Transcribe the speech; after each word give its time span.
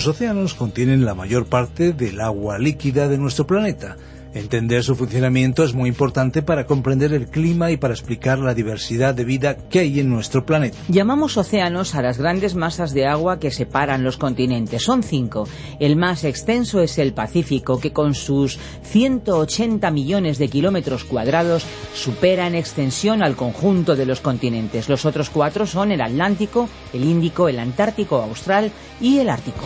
Los 0.00 0.16
océanos 0.16 0.54
contienen 0.54 1.04
la 1.04 1.14
mayor 1.14 1.44
parte 1.44 1.92
del 1.92 2.22
agua 2.22 2.58
líquida 2.58 3.06
de 3.06 3.18
nuestro 3.18 3.46
planeta. 3.46 3.98
Entender 4.32 4.84
su 4.84 4.94
funcionamiento 4.94 5.64
es 5.64 5.74
muy 5.74 5.88
importante 5.88 6.42
para 6.42 6.64
comprender 6.64 7.12
el 7.12 7.26
clima 7.26 7.72
y 7.72 7.76
para 7.76 7.94
explicar 7.94 8.38
la 8.38 8.54
diversidad 8.54 9.12
de 9.14 9.24
vida 9.24 9.56
que 9.56 9.80
hay 9.80 9.98
en 9.98 10.08
nuestro 10.08 10.46
planeta. 10.46 10.78
Llamamos 10.88 11.36
océanos 11.36 11.96
a 11.96 12.02
las 12.02 12.18
grandes 12.18 12.54
masas 12.54 12.92
de 12.92 13.06
agua 13.06 13.40
que 13.40 13.50
separan 13.50 14.04
los 14.04 14.16
continentes. 14.16 14.82
Son 14.82 15.02
cinco. 15.02 15.48
El 15.80 15.96
más 15.96 16.22
extenso 16.22 16.80
es 16.80 16.98
el 16.98 17.12
Pacífico, 17.12 17.80
que 17.80 17.92
con 17.92 18.14
sus 18.14 18.58
180 18.84 19.90
millones 19.90 20.38
de 20.38 20.48
kilómetros 20.48 21.04
cuadrados 21.04 21.64
supera 21.94 22.46
en 22.46 22.54
extensión 22.54 23.22
al 23.22 23.34
conjunto 23.34 23.96
de 23.96 24.06
los 24.06 24.20
continentes. 24.20 24.88
Los 24.88 25.04
otros 25.04 25.30
cuatro 25.30 25.66
son 25.66 25.90
el 25.90 26.00
Atlántico, 26.00 26.68
el 26.92 27.04
Índico, 27.04 27.48
el 27.48 27.58
Antártico 27.58 28.16
Austral 28.16 28.70
y 29.00 29.18
el 29.18 29.28
Ártico. 29.28 29.64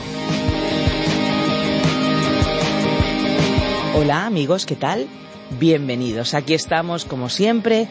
Hola 3.97 4.27
amigos, 4.27 4.67
¿qué 4.67 4.75
tal? 4.75 5.07
Bienvenidos. 5.61 6.35
Aquí 6.35 6.53
estamos, 6.53 7.05
como 7.05 7.29
siempre, 7.29 7.87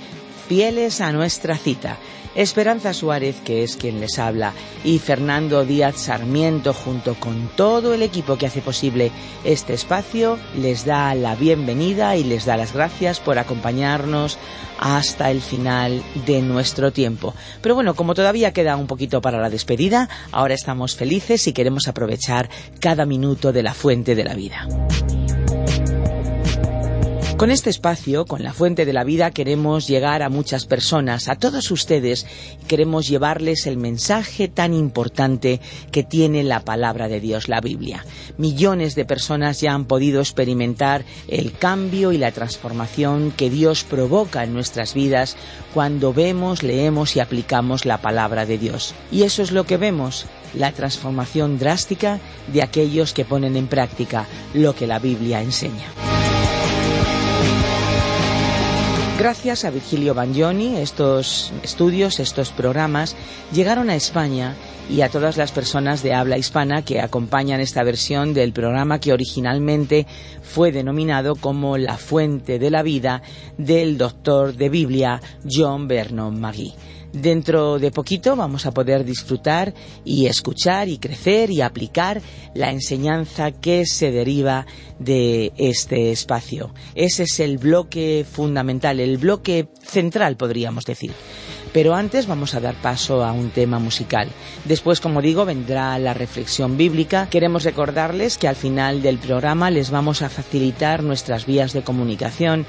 fieles 0.50 1.00
a 1.00 1.14
nuestra 1.14 1.58
cita. 1.58 1.98
Esperanza 2.36 2.94
Suárez, 2.94 3.38
que 3.46 3.64
es 3.64 3.78
quien 3.78 4.02
les 4.02 4.20
habla, 4.20 4.52
y 4.84 5.00
Fernando 5.00 5.64
Díaz 5.64 5.96
Sarmiento, 5.96 6.74
junto 6.74 7.16
con 7.16 7.48
todo 7.56 7.94
el 7.94 8.02
equipo 8.02 8.38
que 8.38 8.48
hace 8.48 8.60
posible 8.60 9.12
este 9.46 9.74
espacio, 9.74 10.38
les 10.58 10.84
da 10.84 11.16
la 11.16 11.36
bienvenida 11.36 12.18
y 12.18 12.26
les 12.26 12.44
da 12.44 12.58
las 12.58 12.74
gracias 12.74 13.22
por 13.22 13.40
acompañarnos 13.40 14.38
hasta 14.80 15.32
el 15.32 15.42
final 15.42 16.04
de 16.26 16.42
nuestro 16.42 16.92
tiempo. 16.92 17.34
Pero 17.62 17.76
bueno, 17.76 17.96
como 17.96 18.14
todavía 18.14 18.52
queda 18.52 18.76
un 18.76 18.88
poquito 18.88 19.22
para 19.22 19.40
la 19.40 19.50
despedida, 19.50 20.10
ahora 20.34 20.54
estamos 20.54 20.98
felices 20.98 21.48
y 21.48 21.54
queremos 21.54 21.88
aprovechar 21.88 22.50
cada 22.82 23.06
minuto 23.06 23.54
de 23.54 23.64
la 23.64 23.74
fuente 23.74 24.16
de 24.16 24.24
la 24.26 24.34
vida. 24.34 24.68
Con 27.38 27.50
este 27.50 27.72
espacio, 27.72 28.26
con 28.26 28.44
la 28.44 28.54
fuente 28.54 28.86
de 28.86 28.94
la 28.94 29.04
vida, 29.04 29.32
queremos 29.32 29.88
llegar 29.88 30.22
a 30.22 30.30
muchas 30.30 30.66
personas, 30.66 31.28
a 31.28 31.36
todos 31.36 31.72
ustedes, 31.72 32.26
queremos 32.68 33.08
llevarles 33.08 33.66
el 33.66 33.76
mensaje 33.76 34.48
tan 34.48 34.74
importante 34.74 35.60
que 35.92 36.04
tiene 36.04 36.44
la 36.44 36.62
palabra 36.62 37.08
de 37.08 37.20
Dios, 37.20 37.50
la 37.50 37.60
Biblia. 37.60 38.06
Millones 38.38 38.96
de 38.96 39.04
personas 39.04 39.60
ya 39.60 39.74
han 39.74 39.86
podido 39.86 40.22
experimentar 40.22 41.06
el 41.28 41.52
cambio 41.54 42.12
y 42.12 42.18
la 42.18 42.32
transformación 42.32 43.34
que 43.36 43.50
Dios 43.50 43.84
provoca 43.84 44.44
en 44.44 44.54
nuestras 44.54 44.94
vidas 44.94 45.36
cuando 45.74 46.14
vemos, 46.14 46.62
leemos 46.62 47.16
y 47.16 47.20
aplicamos 47.20 47.86
la 47.86 47.98
palabra 47.98 48.46
de 48.46 48.60
Dios. 48.60 48.94
Y 49.12 49.24
eso 49.24 49.42
es 49.42 49.52
lo 49.52 49.66
que 49.66 49.78
vemos, 49.78 50.28
la 50.54 50.72
transformación 50.72 51.58
drástica 51.58 52.20
de 52.54 52.62
aquellos 52.62 53.12
que 53.12 53.26
ponen 53.26 53.58
en 53.58 53.68
práctica 53.68 54.28
lo 54.54 54.76
que 54.76 54.88
la 54.88 55.00
Biblia 55.00 55.42
enseña. 55.42 56.13
Gracias 59.24 59.64
a 59.64 59.70
Virgilio 59.70 60.14
Bagnoni, 60.14 60.76
estos 60.80 61.54
estudios, 61.64 62.20
estos 62.20 62.52
programas 62.52 63.16
llegaron 63.54 63.90
a 63.90 63.96
España 63.96 64.54
y 64.90 65.00
a 65.00 65.08
todas 65.08 65.38
las 65.38 65.54
personas 65.54 66.04
de 66.04 66.14
habla 66.14 66.38
hispana 66.38 66.82
que 66.82 67.00
acompañan 67.00 67.62
esta 67.62 67.84
versión 67.84 68.34
del 68.34 68.52
programa 68.52 69.00
que 69.00 69.14
originalmente 69.14 70.08
fue 70.42 70.74
denominado 70.74 71.38
como 71.38 71.78
La 71.78 71.98
Fuente 71.98 72.60
de 72.60 72.70
la 72.70 72.84
Vida 72.84 73.22
del 73.58 73.98
doctor 73.98 74.56
de 74.56 74.68
Biblia 74.68 75.22
John 75.50 75.88
Vernon 75.88 76.38
Magee. 76.38 76.74
Dentro 77.14 77.78
de 77.78 77.92
poquito 77.92 78.36
vamos 78.36 78.66
a 78.66 78.72
poder 78.72 79.06
disfrutar 79.06 79.72
y 80.04 80.26
escuchar 80.26 80.90
y 80.90 80.98
crecer 80.98 81.52
y 81.52 81.62
aplicar 81.62 82.20
la 82.56 82.72
enseñanza 82.72 83.52
que 83.52 83.86
se 83.86 84.10
deriva 84.10 84.66
de 84.98 85.54
este 85.58 86.12
espacio. 86.12 86.74
Ese 86.96 87.24
es 87.24 87.40
el 87.40 87.60
bloque 87.60 88.26
fundamental, 88.30 89.00
el 89.00 89.20
bloque 89.20 89.68
central, 89.84 90.38
podríamos 90.38 90.86
decir. 90.86 91.14
Pero 91.72 91.94
antes 91.94 92.26
vamos 92.26 92.56
a 92.56 92.60
dar 92.60 92.74
paso 92.82 93.24
a 93.24 93.32
un 93.32 93.52
tema 93.52 93.78
musical. 93.78 94.30
Después, 94.66 95.00
como 95.00 95.22
digo, 95.22 95.46
vendrá 95.46 95.98
la 96.00 96.16
reflexión 96.16 96.78
bíblica. 96.78 97.28
Queremos 97.30 97.64
recordarles 97.64 98.40
que 98.40 98.48
al 98.48 98.56
final 98.56 99.04
del 99.04 99.20
programa 99.20 99.70
les 99.70 99.92
vamos 99.92 100.24
a 100.24 100.30
facilitar 100.30 101.04
nuestras 101.04 101.46
vías 101.46 101.74
de 101.74 101.84
comunicación 101.84 102.66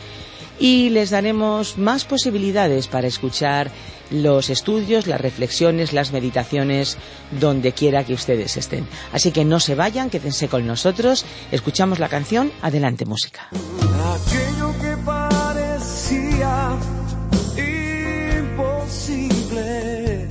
y 0.59 0.91
les 0.91 1.11
daremos 1.11 1.79
más 1.79 2.05
posibilidades 2.05 2.89
para 2.89 3.07
escuchar 3.07 3.71
los 4.11 4.51
estudios, 4.51 5.07
las 5.07 5.21
reflexiones, 5.21 5.93
las 5.93 6.13
meditaciones, 6.13 6.97
donde 7.41 7.73
quiera 7.73 8.05
que 8.05 8.15
ustedes 8.15 8.57
estén. 8.57 8.87
Así 9.13 9.33
que 9.33 9.45
no 9.45 9.61
se 9.61 9.75
vayan, 9.75 10.11
quédense 10.11 10.49
con 10.49 10.67
nosotros, 10.67 11.25
escuchamos 11.51 11.99
la 11.99 12.09
canción, 12.09 12.53
adelante 12.63 13.05
música. 13.07 13.49
Aquello 13.51 14.73
que 14.81 14.97
parecía 15.05 16.77
imposible, 18.45 20.29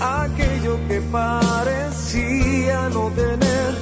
aquello 0.00 0.78
que 0.88 1.00
parecía 1.12 2.88
no 2.90 3.10
tener 3.10 3.74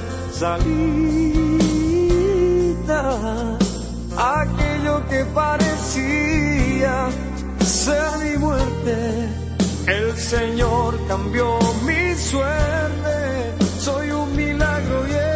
que 5.09 5.25
parecía 5.25 7.09
ser 7.59 8.17
mi 8.23 8.37
muerte. 8.37 9.29
El 9.87 10.15
Señor 10.17 10.99
cambió 11.07 11.59
mi 11.85 12.15
suerte. 12.15 13.53
Soy 13.79 14.11
un 14.11 14.35
milagro 14.35 15.07
y 15.07 15.32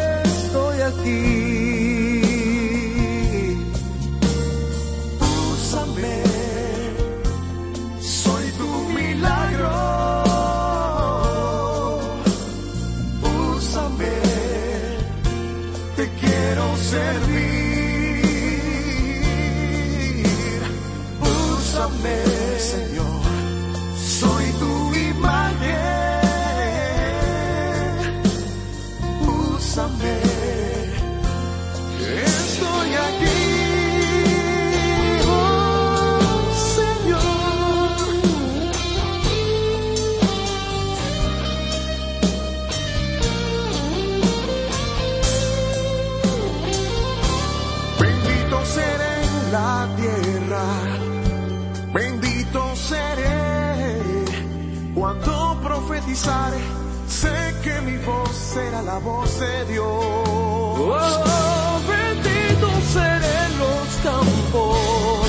de 59.57 59.65
Dios. 59.73 59.85
Oh, 59.89 61.79
bendito 61.87 62.69
seré 62.93 63.39
los 63.63 63.87
campos, 64.03 65.27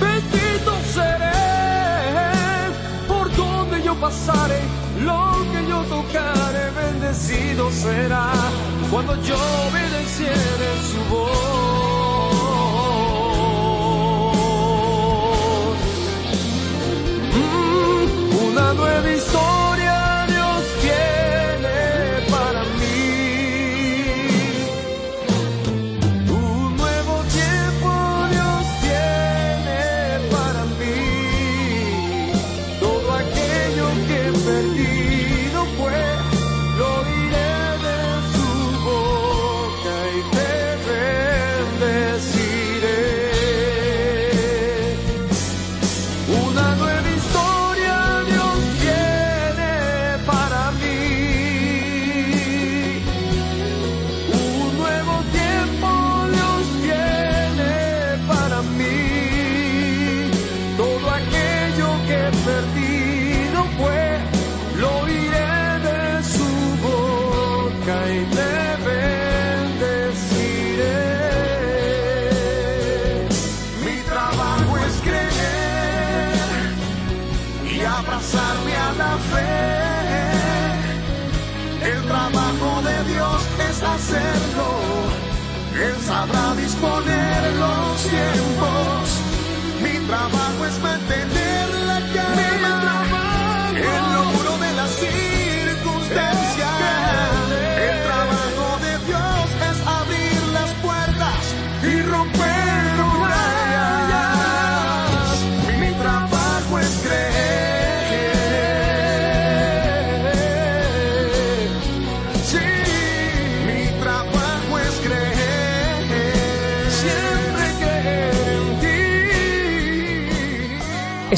bendito 0.00 0.72
seré 0.94 1.32
por 3.08 3.34
donde 3.34 3.82
yo 3.82 3.94
pasaré, 3.96 4.60
lo 5.00 5.44
que 5.52 5.66
yo 5.68 5.82
tocare, 5.84 6.70
bendecido 6.82 7.70
será 7.70 8.30
cuando 8.90 9.20
yo 9.22 9.36
obedeciere 9.68 10.68
su 10.90 11.00
voz. 11.12 11.36
Mm, 17.34 18.46
una 18.48 18.74
nueva 18.74 19.10
historia 19.10 19.55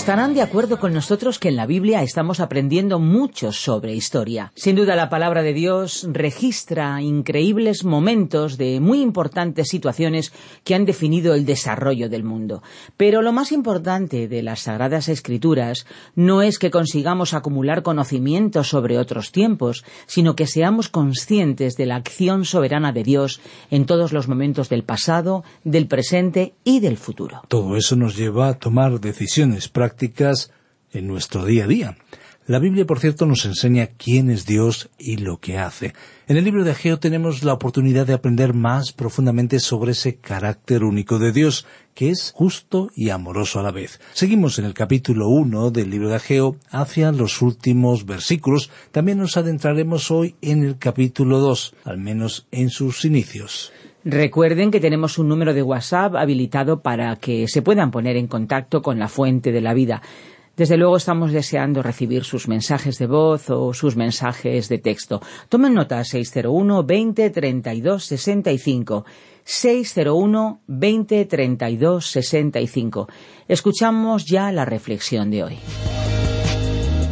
Estarán 0.09 0.33
de 0.33 0.41
acuerdo 0.41 0.79
con 0.79 0.95
nosotros 0.95 1.39
que 1.39 1.51
en 1.51 1.57
la 1.57 1.67
Biblia 1.67 2.03
estamos 2.03 2.41
aprendiendo 2.41 2.99
mucho 2.99 3.53
sobre 3.53 3.95
historia. 3.95 4.53
Sin 4.55 4.75
duda 4.75 4.97
la 4.97 5.11
palabra 5.11 5.43
de 5.43 5.53
Dios 5.53 6.09
registra 6.11 7.03
increíbles 7.03 7.85
momentos 7.85 8.57
de 8.57 8.81
muy 8.81 9.03
importantes 9.03 9.69
situaciones 9.69 10.33
que 10.65 10.75
han 10.75 10.87
definido 10.87 11.35
el 11.35 11.45
desarrollo 11.45 12.09
del 12.09 12.25
mundo. 12.25 12.63
Pero 12.97 13.21
lo 13.21 13.35
más 13.35 13.53
importante 13.53 14.29
de 14.29 14.43
las 14.43 14.61
Sagradas 14.61 15.11
Escrituras 15.11 15.85
no 16.15 16.41
es 16.41 16.59
que 16.59 16.71
consigamos 16.71 17.35
acumular 17.35 17.83
conocimiento 17.83 18.65
sobre 18.65 18.97
otros 18.97 19.31
tiempos, 19.31 19.85
sino 20.07 20.35
que 20.35 20.47
seamos 20.47 20.89
conscientes 20.89 21.75
de 21.77 21.85
la 21.85 21.97
acción 21.97 22.47
soberana 22.47 22.93
de 22.93 23.03
Dios 23.03 23.43
en 23.71 23.85
todos 23.85 24.15
los 24.15 24.27
momentos 24.27 24.71
del 24.71 24.85
pasado, 24.85 25.45
del 25.65 25.87
presente 25.87 26.55
y 26.65 26.81
del 26.81 26.97
futuro. 26.97 27.43
Todo 27.49 27.77
eso 27.77 27.95
nos 27.95 28.17
lleva 28.17 28.49
a 28.49 28.59
tomar 28.59 29.01
decisiones 29.01 29.69
prácticas 29.69 29.98
en 30.93 31.06
nuestro 31.06 31.45
día 31.45 31.65
a 31.65 31.67
día. 31.67 31.97
La 32.49 32.59
Biblia, 32.59 32.87
por 32.87 32.99
cierto, 32.99 33.27
nos 33.27 33.45
enseña 33.45 33.89
quién 33.89 34.31
es 34.31 34.47
Dios 34.47 34.89
y 34.99 35.19
lo 35.19 35.39
que 35.39 35.59
hace. 35.59 35.93
En 36.29 36.39
el 36.39 36.45
libro 36.45 36.65
de 36.65 36.71
Ageo 36.71 36.99
tenemos 36.99 37.45
la 37.45 37.53
oportunidad 37.53 38.06
de 38.06 38.15
aprender 38.15 38.55
más 38.55 38.93
profundamente 38.93 39.61
sobre 39.61 39.93
ese 39.93 40.17
carácter 40.17 40.83
único 40.83 41.19
de 41.19 41.33
Dios, 41.33 41.67
que 41.95 42.09
es 42.09 42.33
justo 42.35 42.89
y 42.97 43.11
amoroso 43.11 43.61
a 43.61 43.62
la 43.62 43.71
vez. 43.71 44.00
Seguimos 44.15 44.59
en 44.59 44.65
el 44.65 44.73
capítulo 44.73 45.29
1 45.29 45.71
del 45.73 45.91
libro 45.91 46.09
de 46.09 46.17
Ageo 46.17 46.56
hacia 46.71 47.12
los 47.12 47.43
últimos 47.43 48.06
versículos. 48.06 48.71
También 48.93 49.19
nos 49.19 49.37
adentraremos 49.37 50.11
hoy 50.11 50.35
en 50.41 50.65
el 50.65 50.79
capítulo 50.79 51.41
2, 51.41 51.75
al 51.85 51.99
menos 51.99 52.47
en 52.50 52.71
sus 52.71 53.05
inicios. 53.05 53.73
Recuerden 54.05 54.71
que 54.71 54.81
tenemos 54.81 55.19
un 55.19 55.29
número 55.29 55.55
de 55.55 55.62
WhatsApp 55.62 56.15
habilitado 56.17 56.81
para 56.81 57.17
que 57.17 57.49
se 57.49 57.62
puedan 57.62 57.91
poner 57.91 58.17
en 58.17 58.29
contacto 58.29 58.81
con 58.81 58.99
la 58.99 59.09
fuente 59.09 59.53
de 59.53 59.61
la 59.61 59.75
vida. 59.75 60.03
Desde 60.56 60.77
luego 60.77 60.97
estamos 60.97 61.31
deseando 61.31 61.85
recibir 61.85 62.25
sus 62.25 62.49
mensajes 62.49 62.99
de 62.99 63.06
voz 63.06 63.49
o 63.49 63.73
sus 63.73 63.95
mensajes 63.97 64.69
de 64.69 64.79
texto. 64.79 65.21
Tomen 65.49 65.73
nota 65.73 66.03
601 66.03 66.85
20 66.85 67.31
32 67.31 68.05
65. 68.05 69.05
601 69.45 70.61
20 70.67 71.25
32 71.27 72.06
65. 72.06 73.09
Escuchamos 73.47 74.25
ya 74.27 74.50
la 74.50 74.65
reflexión 74.65 75.31
de 75.31 75.45
hoy. 75.45 75.59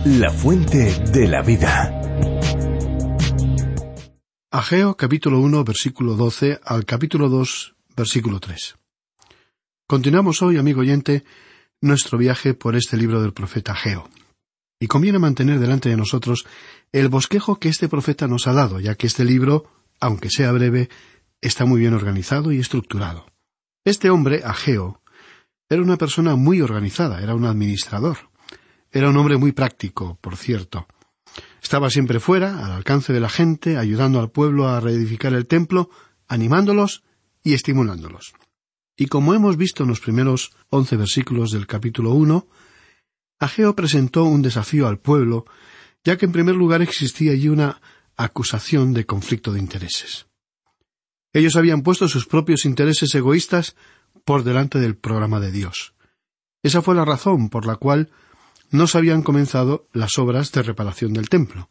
La 0.05 0.31
fuente 0.31 0.93
de 1.13 1.29
la 1.29 1.43
vida. 1.43 2.06
Ageo 4.59 4.97
capítulo 4.97 5.41
1 5.41 5.65
versículo 5.65 6.15
12 6.15 6.61
al 6.65 6.87
capítulo 6.87 7.29
2 7.29 7.75
versículo 7.95 8.41
3. 8.41 8.77
Continuamos 9.87 10.41
hoy, 10.41 10.57
amigo 10.57 10.81
oyente, 10.81 11.25
nuestro 11.83 12.17
viaje 12.17 12.55
por 12.55 12.75
este 12.75 12.97
libro 12.97 13.21
del 13.21 13.35
profeta 13.35 13.73
Ageo. 13.73 14.09
Y 14.81 14.87
conviene 14.87 15.19
mantener 15.19 15.59
delante 15.59 15.91
de 15.91 15.99
nosotros 15.99 16.47
el 16.91 17.11
bosquejo 17.11 17.59
que 17.59 17.69
este 17.69 17.87
profeta 17.91 18.29
nos 18.29 18.47
ha 18.47 18.55
dado, 18.55 18.81
ya 18.81 18.95
que 18.95 19.07
este 19.07 19.27
libro, 19.27 19.71
aunque 20.01 20.31
sea 20.31 20.53
breve, 20.53 20.89
está 21.43 21.67
muy 21.67 21.81
bien 21.81 21.93
organizado 21.93 22.51
y 22.51 22.59
estructurado. 22.59 23.27
Este 23.85 24.09
hombre, 24.09 24.41
Ageo, 24.43 25.03
era 25.69 25.83
una 25.83 25.99
persona 25.99 26.35
muy 26.35 26.63
organizada, 26.63 27.21
era 27.21 27.35
un 27.35 27.45
administrador. 27.45 28.31
Era 28.91 29.11
un 29.11 29.19
hombre 29.19 29.37
muy 29.37 29.53
práctico, 29.53 30.17
por 30.23 30.39
cierto. 30.39 30.87
Estaba 31.63 31.91
siempre 31.91 32.21
fuera, 32.21 32.65
al 32.65 32.73
alcance 32.73 33.13
de 33.13 33.21
la 33.21 33.29
gente, 33.29 33.77
ayudando 33.77 34.21
al 34.21 34.31
pueblo 34.31 34.69
a 34.69 34.81
reedificar 34.81 35.33
el 35.35 35.47
templo, 35.47 35.91
animándolos 36.29 37.03
y 37.43 37.55
estimulándolos. 37.55 38.35
Y 38.97 39.07
como 39.07 39.35
hemos 39.35 39.57
visto 39.57 39.83
en 39.83 39.91
los 39.91 40.01
primeros 40.01 40.53
once 40.71 40.97
versículos 40.97 41.51
del 41.51 41.67
capítulo 41.67 42.13
uno, 42.13 42.49
Ageo 43.39 43.77
presentó 43.77 44.25
un 44.25 44.43
desafío 44.43 44.89
al 44.89 44.99
pueblo, 44.99 45.45
ya 46.05 46.17
que 46.17 46.27
en 46.27 46.33
primer 46.33 46.55
lugar 46.55 46.81
existía 46.81 47.33
allí 47.33 47.49
una 47.49 47.81
acusación 48.17 48.95
de 48.95 49.05
conflicto 49.05 49.53
de 49.53 49.59
intereses. 49.59 50.27
Ellos 51.33 51.57
habían 51.57 51.83
puesto 51.83 52.09
sus 52.09 52.27
propios 52.27 52.65
intereses 52.65 53.15
egoístas 53.15 53.77
por 54.25 54.43
delante 54.43 54.79
del 54.79 54.97
programa 54.97 55.39
de 55.39 55.53
Dios. 55.53 55.95
Esa 56.63 56.81
fue 56.81 56.95
la 56.95 57.05
razón 57.05 57.51
por 57.51 57.67
la 57.67 57.77
cual 57.77 58.11
no 58.71 58.87
se 58.87 58.99
habían 58.99 59.23
comenzado 59.23 59.89
las 59.93 60.19
obras 60.19 60.53
de 60.53 60.63
reparación 60.63 61.13
del 61.13 61.29
templo, 61.29 61.71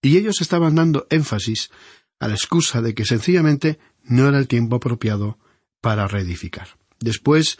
y 0.00 0.16
ellos 0.16 0.40
estaban 0.40 0.74
dando 0.74 1.06
énfasis 1.10 1.70
a 2.18 2.28
la 2.28 2.34
excusa 2.34 2.82
de 2.82 2.94
que 2.94 3.04
sencillamente 3.04 3.78
no 4.04 4.28
era 4.28 4.38
el 4.38 4.48
tiempo 4.48 4.76
apropiado 4.76 5.38
para 5.80 6.08
reedificar. 6.08 6.68
Después, 7.00 7.58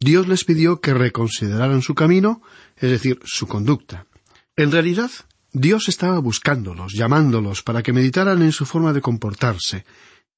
Dios 0.00 0.28
les 0.28 0.44
pidió 0.44 0.80
que 0.80 0.94
reconsideraran 0.94 1.82
su 1.82 1.94
camino, 1.94 2.42
es 2.76 2.90
decir, 2.90 3.18
su 3.24 3.46
conducta. 3.46 4.06
En 4.56 4.70
realidad, 4.70 5.10
Dios 5.52 5.88
estaba 5.88 6.18
buscándolos, 6.20 6.92
llamándolos 6.92 7.62
para 7.62 7.82
que 7.82 7.92
meditaran 7.92 8.42
en 8.42 8.52
su 8.52 8.66
forma 8.66 8.92
de 8.92 9.00
comportarse, 9.00 9.84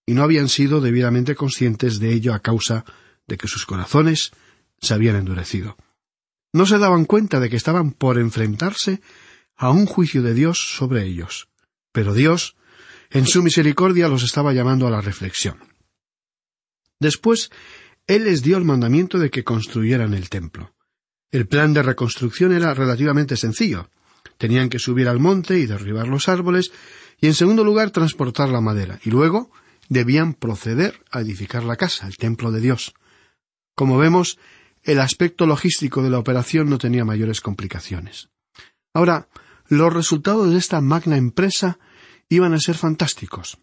y 0.06 0.14
no 0.14 0.22
habían 0.22 0.48
sido 0.48 0.80
debidamente 0.80 1.34
conscientes 1.34 1.98
de 1.98 2.12
ello 2.12 2.32
a 2.32 2.40
causa 2.40 2.84
de 3.26 3.36
que 3.36 3.48
sus 3.48 3.66
corazones 3.66 4.32
se 4.80 4.94
habían 4.94 5.16
endurecido. 5.16 5.76
No 6.52 6.66
se 6.66 6.78
daban 6.78 7.04
cuenta 7.04 7.40
de 7.40 7.48
que 7.48 7.56
estaban 7.56 7.92
por 7.92 8.18
enfrentarse 8.18 9.00
a 9.56 9.70
un 9.70 9.86
juicio 9.86 10.22
de 10.22 10.34
Dios 10.34 10.58
sobre 10.58 11.04
ellos. 11.04 11.48
Pero 11.92 12.14
Dios, 12.14 12.56
en 13.10 13.26
su 13.26 13.42
misericordia, 13.42 14.08
los 14.08 14.22
estaba 14.22 14.52
llamando 14.52 14.86
a 14.86 14.90
la 14.90 15.00
reflexión. 15.00 15.58
Después, 16.98 17.50
Él 18.06 18.24
les 18.24 18.42
dio 18.42 18.56
el 18.56 18.64
mandamiento 18.64 19.18
de 19.18 19.30
que 19.30 19.44
construyeran 19.44 20.14
el 20.14 20.28
templo. 20.28 20.74
El 21.30 21.46
plan 21.46 21.72
de 21.72 21.82
reconstrucción 21.82 22.52
era 22.52 22.74
relativamente 22.74 23.36
sencillo. 23.36 23.88
Tenían 24.36 24.68
que 24.68 24.78
subir 24.78 25.08
al 25.08 25.20
monte 25.20 25.58
y 25.58 25.66
derribar 25.66 26.08
los 26.08 26.28
árboles, 26.28 26.72
y 27.20 27.26
en 27.26 27.34
segundo 27.34 27.62
lugar 27.62 27.90
transportar 27.90 28.48
la 28.48 28.60
madera, 28.60 28.98
y 29.04 29.10
luego 29.10 29.50
debían 29.88 30.34
proceder 30.34 31.02
a 31.10 31.20
edificar 31.20 31.64
la 31.64 31.76
casa, 31.76 32.06
el 32.06 32.16
templo 32.16 32.50
de 32.50 32.60
Dios. 32.60 32.94
Como 33.74 33.98
vemos, 33.98 34.38
el 34.90 35.00
aspecto 35.00 35.46
logístico 35.46 36.02
de 36.02 36.10
la 36.10 36.18
operación 36.18 36.68
no 36.68 36.78
tenía 36.78 37.04
mayores 37.04 37.40
complicaciones. 37.40 38.28
Ahora, 38.92 39.28
los 39.68 39.92
resultados 39.92 40.50
de 40.50 40.58
esta 40.58 40.80
magna 40.80 41.16
empresa 41.16 41.78
iban 42.28 42.54
a 42.54 42.58
ser 42.58 42.76
fantásticos. 42.76 43.58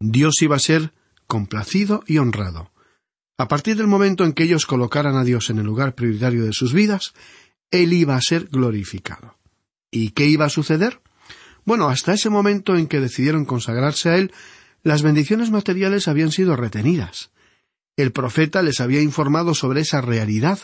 Dios 0.00 0.42
iba 0.42 0.56
a 0.56 0.60
ser 0.60 0.92
complacido 1.26 2.02
y 2.06 2.18
honrado. 2.18 2.70
A 3.38 3.48
partir 3.48 3.76
del 3.76 3.86
momento 3.86 4.24
en 4.24 4.32
que 4.32 4.44
ellos 4.44 4.66
colocaran 4.66 5.16
a 5.16 5.24
Dios 5.24 5.50
en 5.50 5.58
el 5.58 5.64
lugar 5.64 5.94
prioritario 5.94 6.44
de 6.44 6.52
sus 6.52 6.72
vidas, 6.72 7.14
Él 7.70 7.92
iba 7.92 8.14
a 8.14 8.20
ser 8.20 8.46
glorificado. 8.46 9.38
¿Y 9.90 10.10
qué 10.10 10.26
iba 10.26 10.44
a 10.44 10.50
suceder? 10.50 11.00
Bueno, 11.64 11.88
hasta 11.88 12.12
ese 12.12 12.28
momento 12.28 12.76
en 12.76 12.86
que 12.86 13.00
decidieron 13.00 13.46
consagrarse 13.46 14.10
a 14.10 14.16
Él, 14.18 14.32
las 14.82 15.02
bendiciones 15.02 15.50
materiales 15.50 16.08
habían 16.08 16.30
sido 16.30 16.56
retenidas. 16.56 17.30
El 17.96 18.12
profeta 18.12 18.62
les 18.62 18.80
había 18.80 19.00
informado 19.00 19.54
sobre 19.54 19.80
esa 19.80 20.00
realidad 20.00 20.58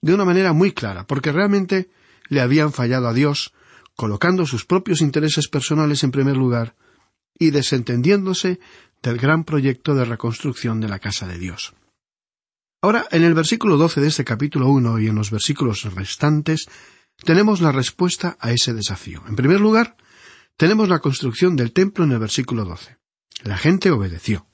de 0.00 0.14
una 0.14 0.24
manera 0.24 0.52
muy 0.52 0.72
clara, 0.72 1.06
porque 1.06 1.32
realmente 1.32 1.90
le 2.28 2.40
habían 2.40 2.72
fallado 2.72 3.08
a 3.08 3.12
Dios, 3.12 3.52
colocando 3.96 4.46
sus 4.46 4.64
propios 4.64 5.02
intereses 5.02 5.48
personales 5.48 6.02
en 6.04 6.10
primer 6.10 6.36
lugar 6.36 6.74
y 7.38 7.50
desentendiéndose 7.50 8.60
del 9.02 9.18
gran 9.18 9.44
proyecto 9.44 9.94
de 9.94 10.04
reconstrucción 10.04 10.80
de 10.80 10.88
la 10.88 10.98
casa 10.98 11.26
de 11.26 11.38
Dios. 11.38 11.74
Ahora, 12.82 13.06
en 13.10 13.24
el 13.24 13.34
versículo 13.34 13.76
doce 13.76 14.00
de 14.00 14.08
este 14.08 14.24
capítulo 14.24 14.68
uno 14.68 14.98
y 14.98 15.08
en 15.08 15.14
los 15.14 15.30
versículos 15.30 15.82
restantes, 15.94 16.66
tenemos 17.24 17.60
la 17.60 17.72
respuesta 17.72 18.38
a 18.40 18.52
ese 18.52 18.72
desafío. 18.72 19.22
En 19.28 19.36
primer 19.36 19.60
lugar, 19.60 19.96
tenemos 20.56 20.88
la 20.88 21.00
construcción 21.00 21.56
del 21.56 21.72
templo 21.72 22.04
en 22.04 22.12
el 22.12 22.18
versículo 22.18 22.64
doce. 22.64 22.96
La 23.42 23.58
gente 23.58 23.90
obedeció. 23.90 24.46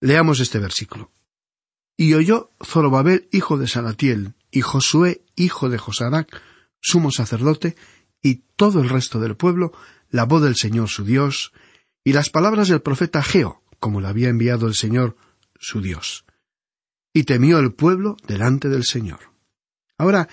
Leamos 0.00 0.40
este 0.40 0.58
versículo. 0.58 1.10
Y 2.00 2.14
oyó 2.14 2.52
Zorobabel, 2.64 3.28
hijo 3.32 3.58
de 3.58 3.66
Salatiel, 3.66 4.34
y 4.52 4.60
Josué, 4.60 5.24
hijo 5.34 5.68
de 5.68 5.78
Josadac, 5.78 6.40
sumo 6.80 7.10
sacerdote, 7.10 7.74
y 8.22 8.36
todo 8.54 8.80
el 8.80 8.88
resto 8.88 9.18
del 9.18 9.36
pueblo, 9.36 9.72
la 10.08 10.24
voz 10.24 10.42
del 10.42 10.54
Señor 10.54 10.88
su 10.88 11.04
Dios, 11.04 11.52
y 12.04 12.12
las 12.12 12.30
palabras 12.30 12.68
del 12.68 12.82
profeta 12.82 13.20
Geo, 13.20 13.64
como 13.80 14.00
le 14.00 14.06
había 14.06 14.28
enviado 14.28 14.68
el 14.68 14.74
Señor 14.74 15.16
su 15.58 15.80
Dios. 15.80 16.24
Y 17.12 17.24
temió 17.24 17.58
el 17.58 17.72
pueblo 17.72 18.16
delante 18.28 18.68
del 18.68 18.84
Señor. 18.84 19.18
Ahora, 19.96 20.28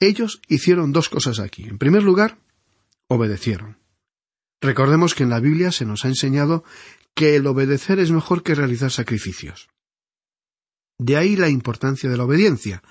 ellos 0.00 0.42
hicieron 0.46 0.92
dos 0.92 1.08
cosas 1.08 1.40
aquí. 1.40 1.64
En 1.64 1.78
primer 1.78 2.02
lugar, 2.02 2.36
obedecieron. 3.06 3.78
Recordemos 4.60 5.14
que 5.14 5.22
en 5.22 5.30
la 5.30 5.40
Biblia 5.40 5.72
se 5.72 5.86
nos 5.86 6.04
ha 6.04 6.08
enseñado 6.08 6.64
que 7.14 7.36
el 7.36 7.46
obedecer 7.46 7.98
es 7.98 8.10
mejor 8.10 8.42
que 8.42 8.54
realizar 8.54 8.90
sacrificios. 8.90 9.70
De 10.98 11.16
ahí 11.16 11.36
la 11.36 11.48
importancia 11.48 12.10
de 12.10 12.16
la 12.16 12.24
obediencia. 12.24 12.82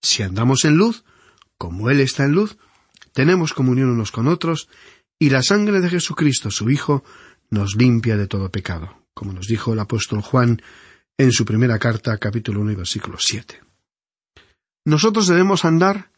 Si 0.00 0.22
andamos 0.22 0.64
en 0.64 0.76
luz, 0.76 1.04
como 1.58 1.90
Él 1.90 2.00
está 2.00 2.24
en 2.24 2.32
luz, 2.32 2.56
tenemos 3.12 3.54
comunión 3.54 3.90
unos 3.90 4.12
con 4.12 4.28
otros, 4.28 4.68
y 5.18 5.30
la 5.30 5.42
sangre 5.42 5.80
de 5.80 5.90
Jesucristo, 5.90 6.50
su 6.50 6.70
Hijo, 6.70 7.02
nos 7.50 7.74
limpia 7.76 8.16
de 8.16 8.26
todo 8.26 8.50
pecado, 8.50 9.06
como 9.14 9.32
nos 9.32 9.46
dijo 9.46 9.72
el 9.72 9.80
apóstol 9.80 10.20
Juan 10.20 10.62
en 11.18 11.32
su 11.32 11.44
primera 11.44 11.78
carta, 11.78 12.18
capítulo 12.18 12.60
1 12.60 12.72
y 12.72 12.74
versículo 12.74 13.16
7. 13.18 13.62
Nosotros 14.84 15.26
debemos 15.26 15.64
andar 15.64 16.10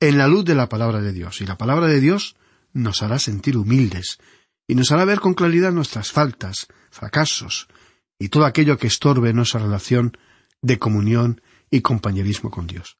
en 0.00 0.18
la 0.18 0.28
luz 0.28 0.44
de 0.44 0.54
la 0.54 0.68
palabra 0.68 1.00
de 1.00 1.12
Dios, 1.12 1.40
y 1.40 1.46
la 1.46 1.58
palabra 1.58 1.86
de 1.86 2.00
Dios 2.00 2.36
nos 2.72 3.02
hará 3.02 3.18
sentir 3.18 3.56
humildes, 3.56 4.18
y 4.68 4.74
nos 4.74 4.92
hará 4.92 5.04
ver 5.04 5.20
con 5.20 5.34
claridad 5.34 5.72
nuestras 5.72 6.12
faltas, 6.12 6.68
fracasos, 6.90 7.68
y 8.18 8.28
todo 8.28 8.46
aquello 8.46 8.78
que 8.78 8.86
estorbe 8.86 9.32
nuestra 9.32 9.60
relación 9.60 10.16
de 10.62 10.78
comunión 10.78 11.40
y 11.70 11.80
compañerismo 11.80 12.50
con 12.50 12.66
Dios. 12.66 12.98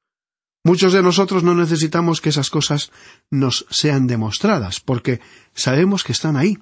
Muchos 0.64 0.92
de 0.92 1.02
nosotros 1.02 1.44
no 1.44 1.54
necesitamos 1.54 2.20
que 2.20 2.30
esas 2.30 2.50
cosas 2.50 2.90
nos 3.30 3.66
sean 3.70 4.08
demostradas, 4.08 4.80
porque 4.80 5.20
sabemos 5.54 6.02
que 6.02 6.12
están 6.12 6.36
ahí. 6.36 6.58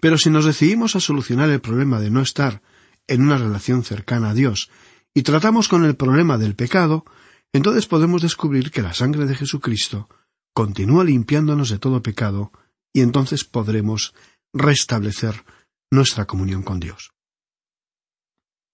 Pero 0.00 0.18
si 0.18 0.30
nos 0.30 0.44
decidimos 0.44 0.96
a 0.96 1.00
solucionar 1.00 1.50
el 1.50 1.60
problema 1.60 2.00
de 2.00 2.10
no 2.10 2.20
estar 2.20 2.62
en 3.06 3.22
una 3.22 3.38
relación 3.38 3.84
cercana 3.84 4.30
a 4.30 4.34
Dios 4.34 4.70
y 5.14 5.22
tratamos 5.22 5.68
con 5.68 5.84
el 5.84 5.94
problema 5.94 6.36
del 6.36 6.56
pecado, 6.56 7.04
entonces 7.52 7.86
podemos 7.86 8.22
descubrir 8.22 8.70
que 8.70 8.82
la 8.82 8.92
sangre 8.92 9.26
de 9.26 9.36
Jesucristo 9.36 10.08
continúa 10.52 11.04
limpiándonos 11.04 11.70
de 11.70 11.78
todo 11.78 12.02
pecado 12.02 12.52
y 12.92 13.02
entonces 13.02 13.44
podremos 13.44 14.14
restablecer 14.52 15.44
nuestra 15.90 16.26
comunión 16.26 16.62
con 16.62 16.80
Dios. 16.80 17.12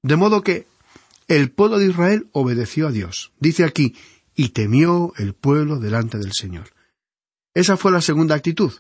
De 0.05 0.17
modo 0.17 0.43
que 0.43 0.67
el 1.29 1.51
pueblo 1.51 1.79
de 1.79 1.87
Israel 1.87 2.29
obedeció 2.33 2.89
a 2.89 2.93
Dios. 2.93 3.33
Dice 3.41 3.65
aquí, 3.65 3.97
y 4.37 4.51
temió 4.51 5.15
el 5.17 5.33
pueblo 5.33 5.81
delante 5.81 6.19
del 6.19 6.35
Señor. 6.35 6.75
Esa 7.55 7.79
fue 7.79 7.91
la 7.91 8.03
segunda 8.03 8.35
actitud. 8.35 8.71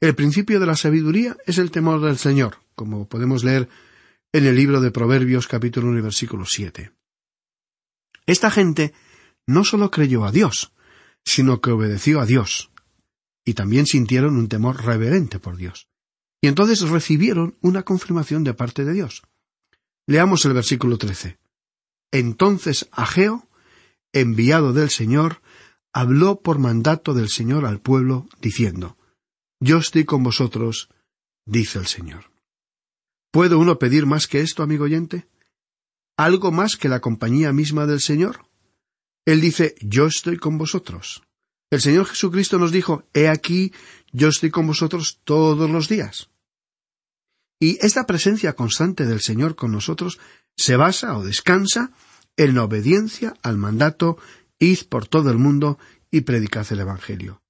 El 0.00 0.14
principio 0.14 0.58
de 0.58 0.64
la 0.64 0.74
sabiduría 0.74 1.36
es 1.44 1.58
el 1.58 1.70
temor 1.70 2.00
del 2.00 2.16
Señor, 2.16 2.56
como 2.74 3.06
podemos 3.06 3.44
leer 3.44 3.68
en 4.32 4.46
el 4.46 4.56
libro 4.56 4.80
de 4.80 4.90
Proverbios 4.90 5.46
capítulo 5.46 5.88
1 5.88 6.02
versículo 6.02 6.46
7. 6.46 6.90
Esta 8.24 8.50
gente 8.50 8.94
no 9.46 9.62
solo 9.62 9.90
creyó 9.90 10.24
a 10.24 10.32
Dios, 10.32 10.72
sino 11.22 11.60
que 11.60 11.70
obedeció 11.70 12.18
a 12.18 12.24
Dios, 12.24 12.70
y 13.44 13.52
también 13.52 13.84
sintieron 13.84 14.38
un 14.38 14.48
temor 14.48 14.82
reverente 14.86 15.38
por 15.38 15.58
Dios. 15.58 15.86
Y 16.40 16.48
entonces 16.48 16.80
recibieron 16.88 17.56
una 17.60 17.82
confirmación 17.82 18.42
de 18.42 18.54
parte 18.54 18.86
de 18.86 18.94
Dios. 18.94 19.22
Leamos 20.06 20.44
el 20.44 20.54
versículo 20.54 20.98
13. 20.98 21.38
Entonces 22.12 22.88
Ageo, 22.92 23.48
enviado 24.12 24.72
del 24.72 24.90
Señor, 24.90 25.42
habló 25.92 26.40
por 26.40 26.58
mandato 26.58 27.12
del 27.12 27.28
Señor 27.28 27.66
al 27.66 27.80
pueblo, 27.80 28.28
diciendo, 28.40 28.96
Yo 29.60 29.78
estoy 29.78 30.04
con 30.04 30.22
vosotros, 30.22 30.90
dice 31.44 31.78
el 31.78 31.86
Señor. 31.86 32.30
¿Puede 33.32 33.56
uno 33.56 33.78
pedir 33.78 34.06
más 34.06 34.28
que 34.28 34.40
esto, 34.40 34.62
amigo 34.62 34.84
oyente? 34.84 35.26
¿Algo 36.16 36.52
más 36.52 36.76
que 36.76 36.88
la 36.88 37.00
compañía 37.00 37.52
misma 37.52 37.86
del 37.86 38.00
Señor? 38.00 38.46
Él 39.26 39.40
dice, 39.40 39.74
Yo 39.80 40.06
estoy 40.06 40.36
con 40.36 40.56
vosotros. 40.56 41.22
El 41.70 41.80
Señor 41.80 42.06
Jesucristo 42.06 42.58
nos 42.58 42.70
dijo, 42.70 43.08
He 43.12 43.28
aquí, 43.28 43.72
yo 44.12 44.28
estoy 44.28 44.50
con 44.50 44.68
vosotros 44.68 45.20
todos 45.24 45.68
los 45.68 45.88
días. 45.88 46.30
Y 47.58 47.78
esta 47.84 48.06
presencia 48.06 48.54
constante 48.54 49.06
del 49.06 49.20
Señor 49.20 49.56
con 49.56 49.72
nosotros 49.72 50.18
se 50.56 50.76
basa 50.76 51.16
o 51.16 51.24
descansa 51.24 51.92
en 52.36 52.54
la 52.54 52.64
obediencia 52.64 53.34
al 53.42 53.56
mandato 53.56 54.18
Id 54.58 54.84
por 54.88 55.06
todo 55.06 55.30
el 55.30 55.38
mundo 55.38 55.78
y 56.10 56.22
predicad 56.22 56.66
el 56.70 56.80
Evangelio. 56.80 57.42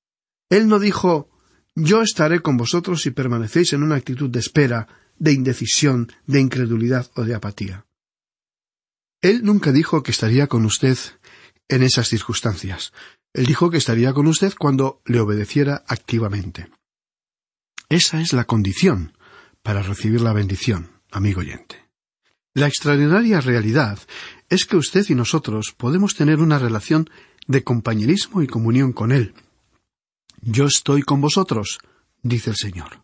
Él 0.49 0.69
no 0.69 0.79
dijo 0.79 1.29
Yo 1.75 2.03
estaré 2.03 2.41
con 2.41 2.57
vosotros 2.57 3.03
si 3.03 3.11
permanecéis 3.11 3.73
en 3.73 3.83
una 3.83 3.97
actitud 3.97 4.31
de 4.31 4.41
espera, 4.41 4.89
de 5.19 5.33
indecisión, 5.33 6.13
de 6.27 6.41
incredulidad 6.41 7.11
o 7.15 7.25
de 7.25 7.35
apatía. 7.35 7.87
Él 9.23 9.45
nunca 9.45 9.73
dijo 9.73 10.03
que 10.03 10.13
estaría 10.13 10.47
con 10.47 10.65
usted 10.65 10.99
en 11.69 11.83
esas 11.83 12.09
circunstancias. 12.09 12.93
Él 13.33 13.47
dijo 13.47 13.71
que 13.71 13.79
estaría 13.79 14.13
con 14.13 14.27
usted 14.29 14.55
cuando 14.57 15.03
le 15.05 15.21
obedeciera 15.21 15.85
activamente. 15.89 16.71
Esa 17.89 18.21
es 18.21 18.33
la 18.33 18.45
condición 18.45 19.15
para 19.66 19.82
recibir 19.82 20.20
la 20.20 20.32
bendición, 20.32 20.92
amigo 21.11 21.40
oyente. 21.40 21.85
La 22.54 22.68
extraordinaria 22.68 23.40
realidad 23.40 23.99
es 24.49 24.64
que 24.64 24.76
usted 24.76 25.04
y 25.08 25.16
nosotros 25.16 25.75
podemos 25.76 26.14
tener 26.14 26.38
una 26.38 26.61
relación 26.61 27.11
de 27.49 27.64
compañerismo 27.64 28.42
y 28.42 28.46
comunión 28.46 28.92
con 28.92 29.11
Él. 29.11 29.35
Yo 30.40 30.66
estoy 30.66 31.02
con 31.02 31.20
vosotros, 31.20 31.80
dice 32.23 32.50
el 32.50 32.56
Señor. 32.56 33.02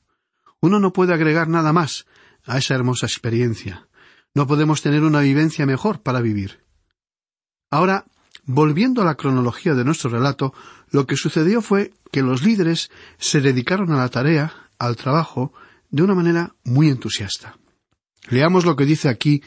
Uno 0.60 0.78
no 0.78 0.92
puede 0.92 1.12
agregar 1.12 1.48
nada 1.48 1.72
más 1.72 2.06
a 2.44 2.58
esa 2.58 2.76
hermosa 2.76 3.06
experiencia. 3.06 3.88
No 4.32 4.46
podemos 4.46 4.82
tener 4.82 5.02
una 5.02 5.18
vivencia 5.18 5.66
mejor 5.66 6.00
para 6.00 6.20
vivir. 6.20 6.60
Ahora, 7.72 8.04
volviendo 8.44 9.02
a 9.02 9.04
la 9.04 9.16
cronología 9.16 9.74
de 9.74 9.84
nuestro 9.84 10.10
relato, 10.10 10.54
lo 10.90 11.08
que 11.08 11.16
sucedió 11.16 11.60
fue 11.60 11.92
que 12.12 12.22
los 12.22 12.44
líderes 12.44 12.92
se 13.18 13.40
dedicaron 13.40 13.90
a 13.90 13.96
la 13.96 14.10
tarea, 14.10 14.70
al 14.78 14.94
trabajo, 14.94 15.52
de 15.92 16.02
una 16.02 16.14
manera 16.14 16.56
muy 16.64 16.88
entusiasta. 16.88 17.56
Leamos 18.28 18.64
lo 18.64 18.74
que 18.74 18.86
dice 18.86 19.08
aquí 19.08 19.42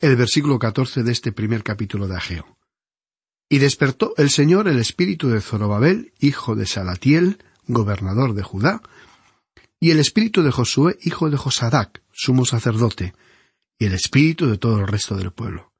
el 0.00 0.16
versículo 0.16 0.58
catorce 0.58 1.02
de 1.02 1.12
este 1.12 1.32
primer 1.32 1.62
capítulo 1.62 2.08
de 2.08 2.16
Ageo. 2.16 2.58
Y 3.48 3.58
despertó 3.58 4.12
el 4.16 4.30
Señor 4.30 4.68
el 4.68 4.78
espíritu 4.78 5.28
de 5.28 5.40
Zorobabel, 5.40 6.12
hijo 6.18 6.56
de 6.56 6.66
Salatiel, 6.66 7.38
gobernador 7.66 8.34
de 8.34 8.42
Judá, 8.42 8.82
y 9.78 9.92
el 9.92 10.00
espíritu 10.00 10.42
de 10.42 10.50
Josué, 10.50 10.98
hijo 11.02 11.30
de 11.30 11.36
Josadac, 11.36 12.02
sumo 12.12 12.44
sacerdote, 12.44 13.14
y 13.78 13.86
el 13.86 13.94
espíritu 13.94 14.48
de 14.48 14.58
todo 14.58 14.80
el 14.80 14.88
resto 14.88 15.16
del 15.16 15.30
pueblo. 15.30 15.72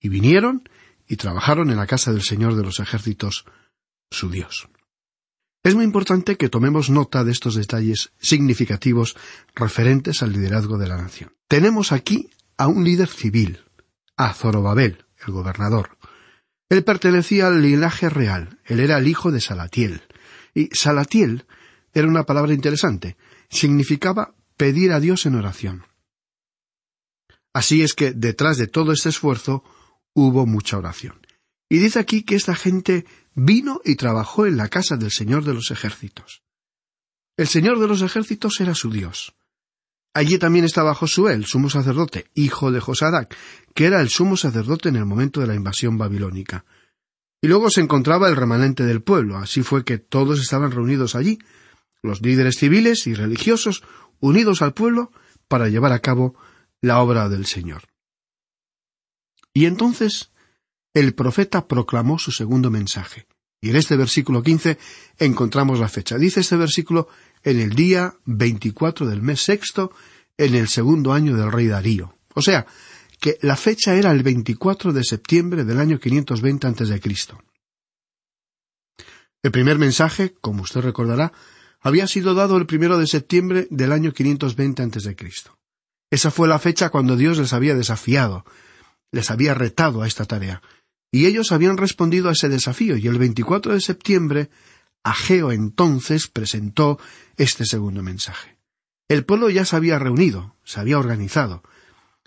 Y 0.00 0.08
vinieron 0.08 0.68
y 1.06 1.16
trabajaron 1.16 1.70
en 1.70 1.76
la 1.76 1.86
casa 1.86 2.12
del 2.12 2.22
Señor 2.22 2.54
de 2.54 2.62
los 2.62 2.80
ejércitos, 2.80 3.44
su 4.10 4.30
Dios. 4.30 4.68
Es 5.62 5.74
muy 5.74 5.84
importante 5.84 6.36
que 6.36 6.48
tomemos 6.48 6.88
nota 6.88 7.24
de 7.24 7.32
estos 7.32 7.54
detalles 7.54 8.12
significativos 8.20 9.16
referentes 9.54 10.22
al 10.22 10.32
liderazgo 10.32 10.78
de 10.78 10.88
la 10.88 10.96
nación. 10.96 11.32
Tenemos 11.48 11.92
aquí 11.92 12.30
a 12.56 12.68
un 12.68 12.84
líder 12.84 13.08
civil, 13.08 13.64
a 14.16 14.32
Zorobabel, 14.34 15.04
el 15.26 15.32
gobernador. 15.32 15.98
Él 16.68 16.84
pertenecía 16.84 17.48
al 17.48 17.62
linaje 17.62 18.08
real, 18.08 18.60
él 18.64 18.80
era 18.80 18.98
el 18.98 19.08
hijo 19.08 19.32
de 19.32 19.40
Salatiel. 19.40 20.02
Y 20.54 20.68
Salatiel 20.72 21.46
era 21.92 22.06
una 22.06 22.24
palabra 22.24 22.52
interesante, 22.52 23.16
significaba 23.48 24.34
pedir 24.56 24.92
a 24.92 25.00
Dios 25.00 25.26
en 25.26 25.34
oración. 25.34 25.84
Así 27.52 27.82
es 27.82 27.94
que 27.94 28.12
detrás 28.12 28.58
de 28.58 28.66
todo 28.66 28.92
este 28.92 29.08
esfuerzo 29.08 29.64
hubo 30.12 30.46
mucha 30.46 30.78
oración. 30.78 31.20
Y 31.68 31.78
dice 31.78 31.98
aquí 31.98 32.22
que 32.22 32.34
esta 32.34 32.54
gente 32.54 33.04
vino 33.34 33.80
y 33.84 33.96
trabajó 33.96 34.46
en 34.46 34.56
la 34.56 34.68
casa 34.68 34.96
del 34.96 35.10
Señor 35.10 35.44
de 35.44 35.54
los 35.54 35.70
ejércitos. 35.70 36.42
El 37.36 37.46
Señor 37.46 37.78
de 37.78 37.86
los 37.86 38.02
ejércitos 38.02 38.60
era 38.60 38.74
su 38.74 38.90
Dios. 38.90 39.34
Allí 40.14 40.38
también 40.38 40.64
estaba 40.64 40.94
Josué, 40.94 41.34
el 41.34 41.44
sumo 41.44 41.70
sacerdote, 41.70 42.26
hijo 42.34 42.72
de 42.72 42.80
Josadac, 42.80 43.36
que 43.74 43.84
era 43.84 44.00
el 44.00 44.08
sumo 44.08 44.36
sacerdote 44.36 44.88
en 44.88 44.96
el 44.96 45.04
momento 45.04 45.40
de 45.40 45.46
la 45.46 45.54
invasión 45.54 45.98
babilónica. 45.98 46.64
Y 47.40 47.46
luego 47.46 47.70
se 47.70 47.80
encontraba 47.80 48.28
el 48.28 48.34
remanente 48.34 48.84
del 48.84 49.02
pueblo, 49.02 49.36
así 49.36 49.62
fue 49.62 49.84
que 49.84 49.98
todos 49.98 50.40
estaban 50.40 50.72
reunidos 50.72 51.14
allí, 51.14 51.38
los 52.02 52.20
líderes 52.22 52.56
civiles 52.56 53.06
y 53.06 53.14
religiosos 53.14 53.84
unidos 54.18 54.62
al 54.62 54.74
pueblo 54.74 55.12
para 55.46 55.68
llevar 55.68 55.92
a 55.92 56.00
cabo 56.00 56.34
la 56.80 57.00
obra 57.00 57.28
del 57.28 57.46
Señor. 57.46 57.82
Y 59.52 59.66
entonces 59.66 60.32
el 60.98 61.14
profeta 61.14 61.66
proclamó 61.66 62.18
su 62.18 62.32
segundo 62.32 62.70
mensaje. 62.70 63.26
Y 63.60 63.70
en 63.70 63.76
este 63.76 63.96
versículo 63.96 64.42
quince 64.42 64.78
encontramos 65.18 65.78
la 65.78 65.88
fecha. 65.88 66.18
Dice 66.18 66.40
este 66.40 66.56
versículo 66.56 67.08
en 67.42 67.60
el 67.60 67.74
día 67.74 68.14
veinticuatro 68.24 69.06
del 69.06 69.22
mes 69.22 69.42
sexto, 69.42 69.92
en 70.36 70.54
el 70.54 70.68
segundo 70.68 71.12
año 71.12 71.36
del 71.36 71.52
rey 71.52 71.66
Darío. 71.66 72.14
O 72.34 72.42
sea, 72.42 72.66
que 73.20 73.38
la 73.42 73.56
fecha 73.56 73.94
era 73.94 74.10
el 74.10 74.22
veinticuatro 74.22 74.92
de 74.92 75.04
septiembre 75.04 75.64
del 75.64 75.80
año 75.80 75.98
520 75.98 76.66
antes 76.66 76.88
de 76.88 77.00
Cristo. 77.00 77.42
El 79.42 79.50
primer 79.50 79.78
mensaje, 79.78 80.34
como 80.40 80.62
usted 80.62 80.80
recordará, 80.80 81.32
había 81.80 82.06
sido 82.06 82.34
dado 82.34 82.56
el 82.56 82.66
primero 82.66 82.98
de 82.98 83.06
septiembre 83.06 83.68
del 83.70 83.92
año 83.92 84.12
520 84.12 84.82
a.C. 84.82 85.16
Esa 86.10 86.30
fue 86.30 86.48
la 86.48 86.58
fecha 86.58 86.90
cuando 86.90 87.16
Dios 87.16 87.38
les 87.38 87.52
había 87.52 87.74
desafiado, 87.74 88.44
les 89.12 89.30
había 89.30 89.54
retado 89.54 90.02
a 90.02 90.06
esta 90.06 90.24
tarea, 90.24 90.62
y 91.10 91.26
ellos 91.26 91.52
habían 91.52 91.76
respondido 91.76 92.28
a 92.28 92.32
ese 92.32 92.48
desafío, 92.48 92.96
y 92.96 93.06
el 93.06 93.18
24 93.18 93.72
de 93.72 93.80
septiembre, 93.80 94.50
Ageo 95.02 95.52
entonces 95.52 96.28
presentó 96.28 96.98
este 97.36 97.64
segundo 97.64 98.02
mensaje. 98.02 98.58
El 99.08 99.24
pueblo 99.24 99.48
ya 99.48 99.64
se 99.64 99.76
había 99.76 99.98
reunido, 99.98 100.54
se 100.64 100.80
había 100.80 100.98
organizado. 100.98 101.62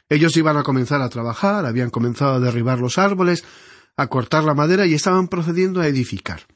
Ellos 0.09 0.35
iban 0.35 0.57
a 0.57 0.63
comenzar 0.63 1.01
a 1.01 1.09
trabajar, 1.09 1.65
habían 1.65 1.91
comenzado 1.91 2.33
a 2.33 2.39
derribar 2.39 2.79
los 2.79 2.97
árboles, 2.97 3.43
a 3.97 4.07
cortar 4.07 4.43
la 4.43 4.55
madera 4.55 4.87
y 4.87 4.95
estaban 4.95 5.27
procediendo 5.27 5.79
a 5.81 5.87
edificar. 5.87 6.47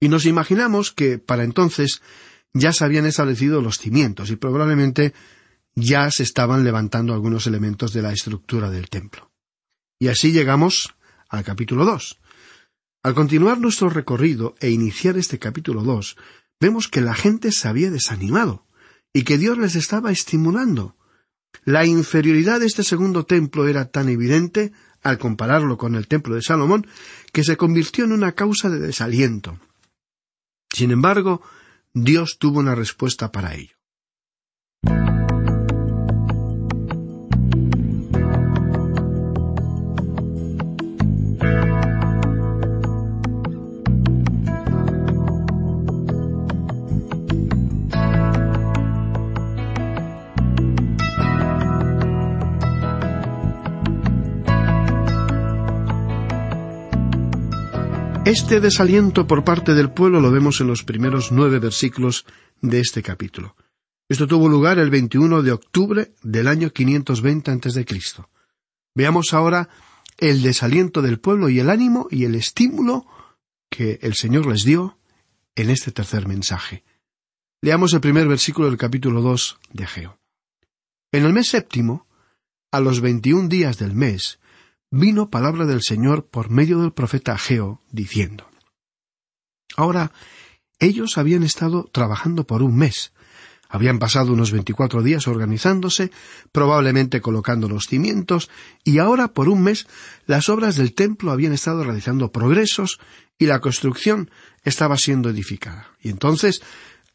Y 0.00 0.08
nos 0.08 0.26
imaginamos 0.26 0.92
que 0.92 1.18
para 1.18 1.44
entonces 1.44 2.02
ya 2.52 2.72
se 2.72 2.84
habían 2.84 3.06
establecido 3.06 3.62
los 3.62 3.78
cimientos 3.78 4.30
y 4.30 4.36
probablemente 4.36 5.14
ya 5.74 6.10
se 6.10 6.24
estaban 6.24 6.64
levantando 6.64 7.14
algunos 7.14 7.46
elementos 7.46 7.92
de 7.92 8.02
la 8.02 8.12
estructura 8.12 8.70
del 8.70 8.88
templo. 8.88 9.23
Y 10.04 10.08
así 10.08 10.32
llegamos 10.32 10.94
al 11.30 11.44
capítulo 11.44 11.86
dos. 11.86 12.20
Al 13.02 13.14
continuar 13.14 13.58
nuestro 13.58 13.88
recorrido 13.88 14.54
e 14.60 14.68
iniciar 14.68 15.16
este 15.16 15.38
capítulo 15.38 15.82
dos, 15.82 16.18
vemos 16.60 16.88
que 16.88 17.00
la 17.00 17.14
gente 17.14 17.52
se 17.52 17.68
había 17.68 17.90
desanimado 17.90 18.66
y 19.14 19.22
que 19.22 19.38
Dios 19.38 19.56
les 19.56 19.76
estaba 19.76 20.12
estimulando. 20.12 20.94
La 21.64 21.86
inferioridad 21.86 22.60
de 22.60 22.66
este 22.66 22.82
segundo 22.82 23.24
templo 23.24 23.66
era 23.66 23.86
tan 23.86 24.10
evidente, 24.10 24.72
al 25.02 25.16
compararlo 25.16 25.78
con 25.78 25.94
el 25.94 26.06
templo 26.06 26.34
de 26.34 26.42
Salomón, 26.42 26.86
que 27.32 27.42
se 27.42 27.56
convirtió 27.56 28.04
en 28.04 28.12
una 28.12 28.32
causa 28.32 28.68
de 28.68 28.80
desaliento. 28.80 29.58
Sin 30.70 30.90
embargo, 30.90 31.40
Dios 31.94 32.36
tuvo 32.38 32.58
una 32.58 32.74
respuesta 32.74 33.32
para 33.32 33.54
ello. 33.54 33.74
Este 58.34 58.58
desaliento 58.58 59.28
por 59.28 59.44
parte 59.44 59.74
del 59.74 59.92
pueblo 59.92 60.20
lo 60.20 60.32
vemos 60.32 60.60
en 60.60 60.66
los 60.66 60.82
primeros 60.82 61.30
nueve 61.30 61.60
versículos 61.60 62.26
de 62.60 62.80
este 62.80 63.00
capítulo. 63.00 63.54
Esto 64.08 64.26
tuvo 64.26 64.48
lugar 64.48 64.80
el 64.80 64.90
21 64.90 65.40
de 65.44 65.52
octubre 65.52 66.14
del 66.20 66.48
año 66.48 66.70
520 66.70 67.52
a.C. 67.52 67.86
Veamos 68.92 69.34
ahora 69.34 69.68
el 70.18 70.42
desaliento 70.42 71.00
del 71.00 71.20
pueblo 71.20 71.48
y 71.48 71.60
el 71.60 71.70
ánimo 71.70 72.08
y 72.10 72.24
el 72.24 72.34
estímulo 72.34 73.06
que 73.70 74.00
el 74.02 74.14
Señor 74.14 74.46
les 74.46 74.64
dio 74.64 74.98
en 75.54 75.70
este 75.70 75.92
tercer 75.92 76.26
mensaje. 76.26 76.82
Leamos 77.62 77.94
el 77.94 78.00
primer 78.00 78.26
versículo 78.26 78.66
del 78.66 78.78
capítulo 78.78 79.22
2 79.22 79.60
de 79.74 79.86
Geo. 79.86 80.18
En 81.12 81.24
el 81.24 81.32
mes 81.32 81.50
séptimo, 81.50 82.08
a 82.72 82.80
los 82.80 83.00
veintiún 83.00 83.48
días 83.48 83.78
del 83.78 83.94
mes, 83.94 84.40
vino 84.94 85.28
palabra 85.28 85.66
del 85.66 85.82
Señor 85.82 86.26
por 86.26 86.50
medio 86.50 86.80
del 86.80 86.92
profeta 86.92 87.32
Ageo, 87.32 87.82
diciendo 87.90 88.48
Ahora, 89.76 90.12
ellos 90.78 91.18
habían 91.18 91.42
estado 91.42 91.90
trabajando 91.92 92.46
por 92.46 92.62
un 92.62 92.76
mes. 92.76 93.12
Habían 93.68 93.98
pasado 93.98 94.32
unos 94.32 94.52
veinticuatro 94.52 95.02
días 95.02 95.26
organizándose, 95.26 96.12
probablemente 96.52 97.20
colocando 97.20 97.68
los 97.68 97.86
cimientos, 97.86 98.50
y 98.84 98.98
ahora 98.98 99.28
por 99.28 99.48
un 99.48 99.64
mes 99.64 99.88
las 100.26 100.48
obras 100.48 100.76
del 100.76 100.94
templo 100.94 101.32
habían 101.32 101.52
estado 101.52 101.82
realizando 101.82 102.30
progresos 102.30 103.00
y 103.36 103.46
la 103.46 103.60
construcción 103.60 104.30
estaba 104.62 104.96
siendo 104.96 105.28
edificada. 105.28 105.88
Y 106.00 106.10
entonces 106.10 106.62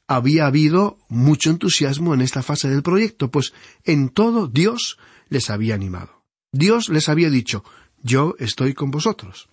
había 0.06 0.48
habido 0.48 0.98
mucho 1.08 1.50
entusiasmo 1.50 2.14
en 2.14 2.20
esta 2.22 2.44
fase 2.44 2.68
del 2.68 2.84
proyecto, 2.84 3.32
pues 3.32 3.54
en 3.86 4.10
todo 4.10 4.48
Dios 4.48 4.98
les 5.30 5.50
había 5.50 5.76
animado. 5.76 6.19
Dios 6.52 6.90
les 6.90 7.10
había 7.10 7.30
dicho, 7.30 7.64
yo 8.02 8.36
estoy 8.40 8.74
con 8.74 8.92
vosotros. 8.92 9.50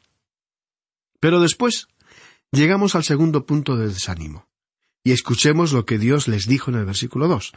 Pero 1.20 1.40
después 1.40 1.88
llegamos 2.52 2.94
al 2.94 3.04
segundo 3.04 3.44
punto 3.46 3.76
del 3.76 3.92
desánimo. 3.92 4.48
Y 5.04 5.12
escuchemos 5.12 5.72
lo 5.72 5.84
que 5.84 5.98
Dios 5.98 6.26
les 6.26 6.46
dijo 6.46 6.70
en 6.70 6.78
el 6.78 6.84
versículo 6.84 7.28
dos. 7.28 7.52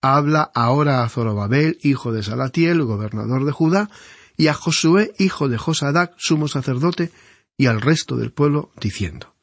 Habla 0.00 0.50
ahora 0.54 1.02
a 1.02 1.08
Zorobabel, 1.08 1.78
hijo 1.82 2.12
de 2.12 2.22
Salatiel, 2.22 2.82
gobernador 2.82 3.44
de 3.44 3.52
Judá, 3.52 3.90
y 4.36 4.48
a 4.48 4.54
Josué, 4.54 5.12
hijo 5.18 5.48
de 5.48 5.58
Josadac, 5.58 6.14
sumo 6.16 6.48
sacerdote, 6.48 7.10
y 7.56 7.66
al 7.66 7.80
resto 7.80 8.16
del 8.16 8.32
pueblo, 8.32 8.70
diciendo. 8.80 9.34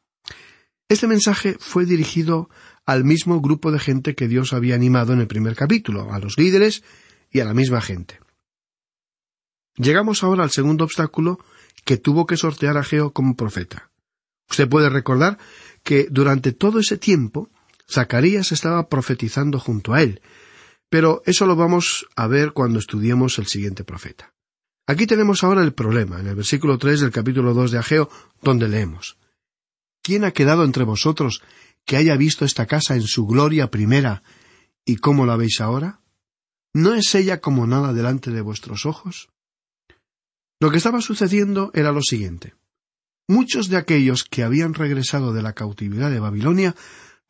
Este 0.88 1.06
mensaje 1.06 1.56
fue 1.58 1.86
dirigido 1.86 2.50
al 2.84 3.04
mismo 3.04 3.40
grupo 3.40 3.70
de 3.72 3.78
gente 3.78 4.14
que 4.14 4.28
Dios 4.28 4.52
había 4.52 4.74
animado 4.74 5.12
en 5.12 5.20
el 5.20 5.26
primer 5.26 5.54
capítulo, 5.54 6.12
a 6.12 6.18
los 6.18 6.36
líderes 6.36 6.82
y 7.30 7.40
a 7.40 7.44
la 7.44 7.54
misma 7.54 7.80
gente. 7.80 8.19
Llegamos 9.76 10.22
ahora 10.22 10.42
al 10.42 10.50
segundo 10.50 10.84
obstáculo 10.84 11.38
que 11.84 11.96
tuvo 11.96 12.26
que 12.26 12.36
sortear 12.36 12.76
a 12.76 12.84
Geo 12.84 13.12
como 13.12 13.36
profeta. 13.36 13.90
Usted 14.50 14.68
puede 14.68 14.90
recordar 14.90 15.38
que 15.82 16.08
durante 16.10 16.52
todo 16.52 16.80
ese 16.80 16.98
tiempo 16.98 17.48
Zacarías 17.90 18.52
estaba 18.52 18.88
profetizando 18.88 19.58
junto 19.58 19.94
a 19.94 20.02
él, 20.02 20.20
pero 20.88 21.22
eso 21.24 21.46
lo 21.46 21.56
vamos 21.56 22.06
a 22.16 22.26
ver 22.26 22.52
cuando 22.52 22.78
estudiemos 22.78 23.38
el 23.38 23.46
siguiente 23.46 23.84
profeta. 23.84 24.32
Aquí 24.86 25.06
tenemos 25.06 25.44
ahora 25.44 25.62
el 25.62 25.72
problema, 25.72 26.20
en 26.20 26.26
el 26.26 26.34
versículo 26.34 26.78
tres 26.78 27.00
del 27.00 27.12
capítulo 27.12 27.54
dos 27.54 27.70
de 27.70 27.78
Ageo, 27.78 28.10
donde 28.42 28.68
leemos 28.68 29.16
¿Quién 30.02 30.24
ha 30.24 30.32
quedado 30.32 30.64
entre 30.64 30.84
vosotros 30.84 31.42
que 31.84 31.96
haya 31.96 32.16
visto 32.16 32.44
esta 32.44 32.66
casa 32.66 32.94
en 32.94 33.02
su 33.02 33.26
gloria 33.26 33.70
primera 33.70 34.22
y 34.84 34.96
cómo 34.96 35.26
la 35.26 35.36
veis 35.36 35.60
ahora? 35.60 36.00
¿No 36.72 36.94
es 36.94 37.14
ella 37.14 37.40
como 37.40 37.66
nada 37.66 37.92
delante 37.92 38.30
de 38.30 38.40
vuestros 38.40 38.86
ojos? 38.86 39.29
Lo 40.60 40.70
que 40.70 40.76
estaba 40.76 41.00
sucediendo 41.00 41.70
era 41.74 41.90
lo 41.90 42.02
siguiente. 42.02 42.54
Muchos 43.26 43.68
de 43.68 43.78
aquellos 43.78 44.24
que 44.24 44.42
habían 44.42 44.74
regresado 44.74 45.32
de 45.32 45.42
la 45.42 45.54
cautividad 45.54 46.10
de 46.10 46.20
Babilonia 46.20 46.74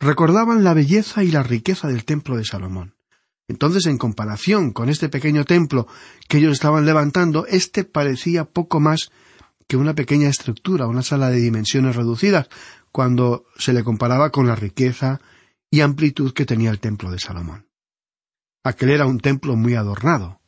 recordaban 0.01 0.65
la 0.65 0.75
belleza 0.75 1.23
y 1.23 1.31
la 1.31 1.45
riqueza 1.45 1.87
del 1.87 2.05
templo 2.05 2.37
de 2.37 2.45
Salomón. 2.45 2.95
Entonces, 3.47 3.87
en 3.87 3.99
comparación 3.99 4.73
con 4.73 4.89
este 4.89 5.09
pequeño 5.09 5.45
templo 5.45 5.87
que 6.29 6.39
ellos 6.39 6.53
estaban 6.53 6.87
levantando, 6.87 7.47
éste 7.47 7.85
parecía 7.85 8.45
poco 8.45 8.81
más 8.81 9.11
que 9.69 9.77
una 9.77 9.95
pequeña 9.95 10.29
estructura, 10.29 10.87
una 10.87 11.03
sala 11.03 11.31
de 11.31 11.41
dimensiones 11.41 11.95
reducidas, 11.95 12.49
cuando 12.91 13.45
se 13.59 13.73
le 13.73 13.85
comparaba 13.85 14.31
con 14.31 14.47
la 14.49 14.57
riqueza 14.57 15.21
y 15.71 15.81
amplitud 15.81 16.33
que 16.33 16.47
tenía 16.47 16.71
el 16.71 16.81
templo 16.81 17.11
de 17.11 17.21
Salomón. 17.21 17.67
Aquel 18.65 18.91
era 18.91 19.07
un 19.07 19.21
templo 19.21 19.55
muy 19.55 19.75
adornado, 19.75 20.40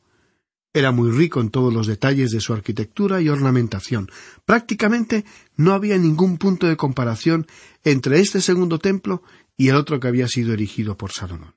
era 0.73 0.91
muy 0.91 1.11
rico 1.11 1.39
en 1.39 1.49
todos 1.49 1.71
los 1.71 1.85
detalles 1.85 2.31
de 2.31 2.41
su 2.41 2.51
arquitectura 2.51 3.21
y 3.21 3.29
ornamentación. 3.29 4.09
Prácticamente 4.45 5.23
no 5.55 5.73
había 5.73 5.97
ningún 5.97 6.37
punto 6.37 6.67
de 6.67 6.77
comparación 6.77 7.45
entre 7.83 8.19
este 8.19 8.41
segundo 8.41 8.79
templo 8.79 9.21
y 9.55 9.69
el 9.69 9.75
otro 9.75 9.99
que 9.99 10.07
había 10.07 10.27
sido 10.27 10.51
erigido 10.51 10.97
por 10.97 11.11
Salomón. 11.11 11.55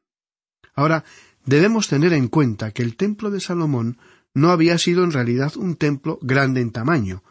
Ahora, 0.75 1.05
debemos 1.47 1.89
tener 1.89 2.13
en 2.13 2.29
cuenta 2.29 2.73
que 2.73 2.83
el 2.83 2.97
templo 2.97 3.31
de 3.31 3.41
Salomón 3.41 3.99
no 4.35 4.51
había 4.51 4.77
sido 4.77 5.03
en 5.03 5.13
realidad 5.13 5.57
un 5.57 5.77
templo 5.77 6.19
grande 6.21 6.61
en 6.61 6.71
tamaño. 6.71 7.25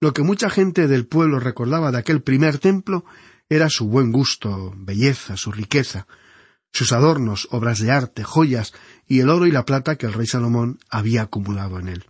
Lo 0.00 0.14
que 0.14 0.22
mucha 0.22 0.50
gente 0.50 0.86
del 0.86 1.06
pueblo 1.06 1.40
recordaba 1.40 1.90
de 1.90 1.98
aquel 1.98 2.22
primer 2.22 2.58
templo 2.58 3.04
era 3.48 3.68
su 3.68 3.88
buen 3.88 4.12
gusto, 4.12 4.72
belleza, 4.76 5.36
su 5.36 5.50
riqueza, 5.50 6.06
sus 6.72 6.92
adornos, 6.92 7.48
obras 7.50 7.80
de 7.80 7.90
arte, 7.90 8.22
joyas 8.22 8.72
y 9.06 9.20
el 9.20 9.30
oro 9.30 9.46
y 9.46 9.52
la 9.52 9.64
plata 9.64 9.96
que 9.96 10.06
el 10.06 10.12
rey 10.12 10.26
Salomón 10.26 10.78
había 10.90 11.22
acumulado 11.22 11.78
en 11.78 11.88
él. 11.88 12.04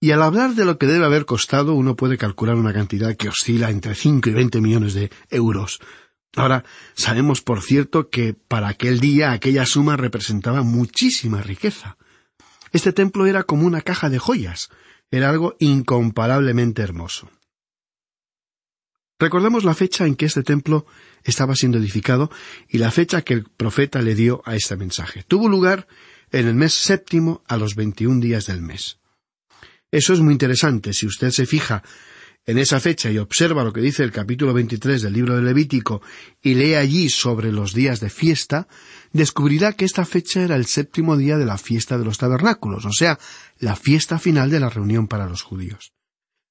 Y 0.00 0.12
al 0.12 0.22
hablar 0.22 0.54
de 0.54 0.64
lo 0.64 0.78
que 0.78 0.86
debe 0.86 1.04
haber 1.04 1.24
costado, 1.24 1.74
uno 1.74 1.96
puede 1.96 2.18
calcular 2.18 2.54
una 2.54 2.72
cantidad 2.72 3.16
que 3.16 3.28
oscila 3.28 3.70
entre 3.70 3.94
cinco 3.94 4.30
y 4.30 4.32
veinte 4.32 4.60
millones 4.60 4.94
de 4.94 5.10
euros. 5.30 5.80
Ahora, 6.36 6.64
sabemos 6.94 7.40
por 7.40 7.62
cierto 7.62 8.10
que 8.10 8.34
para 8.34 8.68
aquel 8.68 9.00
día 9.00 9.32
aquella 9.32 9.66
suma 9.66 9.96
representaba 9.96 10.62
muchísima 10.62 11.42
riqueza. 11.42 11.96
Este 12.72 12.92
templo 12.92 13.26
era 13.26 13.42
como 13.42 13.66
una 13.66 13.80
caja 13.80 14.08
de 14.08 14.18
joyas, 14.18 14.68
era 15.10 15.30
algo 15.30 15.56
incomparablemente 15.58 16.82
hermoso. 16.82 17.28
Recordemos 19.18 19.64
la 19.64 19.74
fecha 19.74 20.06
en 20.06 20.14
que 20.14 20.26
este 20.26 20.44
templo 20.44 20.86
estaba 21.24 21.56
siendo 21.56 21.78
edificado 21.78 22.30
y 22.68 22.78
la 22.78 22.92
fecha 22.92 23.22
que 23.22 23.34
el 23.34 23.44
profeta 23.44 24.00
le 24.00 24.14
dio 24.14 24.42
a 24.44 24.54
este 24.54 24.76
mensaje. 24.76 25.24
Tuvo 25.24 25.48
lugar 25.48 25.88
en 26.32 26.46
el 26.46 26.54
mes 26.54 26.74
séptimo 26.74 27.42
a 27.46 27.56
los 27.56 27.74
veintiún 27.74 28.20
días 28.20 28.46
del 28.46 28.62
mes. 28.62 28.98
Eso 29.90 30.12
es 30.12 30.20
muy 30.20 30.32
interesante. 30.32 30.92
Si 30.92 31.06
usted 31.06 31.30
se 31.30 31.46
fija 31.46 31.82
en 32.48 32.58
esa 32.58 32.80
fecha 32.80 33.10
y 33.10 33.18
observa 33.18 33.64
lo 33.64 33.72
que 33.72 33.80
dice 33.80 34.02
el 34.02 34.10
capítulo 34.10 34.54
23 34.54 35.02
del 35.02 35.12
libro 35.12 35.36
de 35.36 35.42
Levítico 35.42 36.00
y 36.42 36.54
lee 36.54 36.74
allí 36.74 37.10
sobre 37.10 37.52
los 37.52 37.74
días 37.74 38.00
de 38.00 38.10
fiesta, 38.10 38.68
descubrirá 39.12 39.74
que 39.74 39.84
esta 39.84 40.04
fecha 40.04 40.42
era 40.42 40.56
el 40.56 40.66
séptimo 40.66 41.16
día 41.16 41.36
de 41.36 41.44
la 41.44 41.58
fiesta 41.58 41.98
de 41.98 42.04
los 42.04 42.18
tabernáculos, 42.18 42.86
o 42.86 42.92
sea, 42.92 43.18
la 43.58 43.76
fiesta 43.76 44.18
final 44.18 44.50
de 44.50 44.60
la 44.60 44.70
reunión 44.70 45.08
para 45.08 45.28
los 45.28 45.42
judíos. 45.42 45.92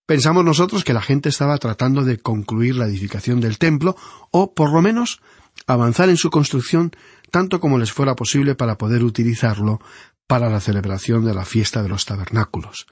Pensamos 0.06 0.46
nosotros 0.46 0.84
que 0.84 0.94
la 0.94 1.02
gente 1.02 1.30
estaba 1.30 1.58
tratando 1.58 2.04
de 2.04 2.20
concluir 2.20 2.76
la 2.76 2.86
edificación 2.86 3.42
del 3.42 3.58
templo 3.58 3.96
o, 4.32 4.54
por 4.54 4.72
lo 4.72 4.82
menos, 4.82 5.20
avanzar 5.66 6.10
en 6.10 6.18
su 6.18 6.30
construcción 6.30 6.92
tanto 7.32 7.60
como 7.60 7.78
les 7.78 7.92
fuera 7.92 8.16
posible 8.16 8.56
para 8.56 8.78
poder 8.78 9.04
utilizarlo 9.04 9.80
para 10.28 10.50
la 10.50 10.60
celebración 10.60 11.26
de 11.26 11.34
la 11.34 11.46
fiesta 11.46 11.82
de 11.84 11.90
los 11.90 12.06
tabernáculos. 12.06 12.88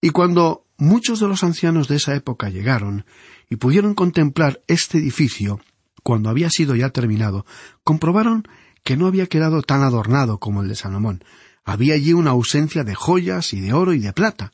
Y 0.00 0.10
cuando 0.10 0.64
muchos 0.76 1.20
de 1.20 1.28
los 1.28 1.42
ancianos 1.42 1.88
de 1.88 1.96
esa 1.96 2.14
época 2.14 2.50
llegaron 2.50 3.04
y 3.50 3.56
pudieron 3.56 3.94
contemplar 3.94 4.62
este 4.68 4.98
edificio, 4.98 5.60
cuando 6.02 6.30
había 6.30 6.50
sido 6.50 6.76
ya 6.76 6.90
terminado, 6.90 7.44
comprobaron 7.82 8.46
que 8.84 8.96
no 8.96 9.06
había 9.06 9.26
quedado 9.26 9.62
tan 9.62 9.82
adornado 9.82 10.38
como 10.38 10.62
el 10.62 10.68
de 10.68 10.76
Salomón. 10.76 11.24
Había 11.64 11.94
allí 11.94 12.12
una 12.12 12.30
ausencia 12.30 12.84
de 12.84 12.94
joyas 12.94 13.52
y 13.52 13.60
de 13.60 13.72
oro 13.72 13.92
y 13.92 13.98
de 13.98 14.12
plata. 14.12 14.52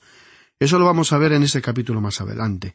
Eso 0.59 0.79
lo 0.79 0.87
vamos 0.87 1.13
a 1.13 1.19
ver 1.19 1.33
en 1.33 1.43
ese 1.43 1.61
capítulo 1.61 2.01
más 2.01 2.21
adelante. 2.21 2.75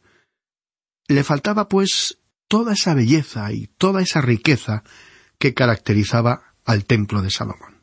Le 1.07 1.23
faltaba, 1.23 1.67
pues, 1.67 2.19
toda 2.47 2.73
esa 2.73 2.93
belleza 2.93 3.51
y 3.51 3.67
toda 3.77 4.01
esa 4.01 4.21
riqueza 4.21 4.83
que 5.39 5.53
caracterizaba 5.53 6.53
al 6.65 6.85
templo 6.85 7.21
de 7.21 7.31
Salomón. 7.31 7.81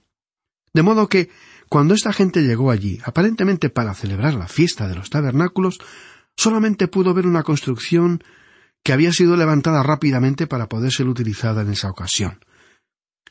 De 0.73 0.83
modo 0.83 1.09
que 1.09 1.31
cuando 1.69 1.95
esta 1.95 2.13
gente 2.13 2.43
llegó 2.43 2.71
allí, 2.71 3.01
aparentemente 3.05 3.71
para 3.71 3.95
celebrar 3.95 4.35
la 4.35 4.47
fiesta 4.47 4.87
de 4.87 4.95
los 4.95 5.11
tabernáculos, 5.11 5.79
solamente 6.37 6.87
pudo 6.87 7.15
ver 7.15 7.27
una 7.27 7.43
construcción 7.43 8.23
que 8.85 8.93
había 8.93 9.13
sido 9.13 9.37
levantada 9.37 9.83
rápidamente 9.83 10.47
para 10.47 10.69
poder 10.69 10.93
ser 10.93 11.09
utilizada 11.09 11.63
en 11.63 11.71
esa 11.71 11.91
ocasión. 11.91 12.39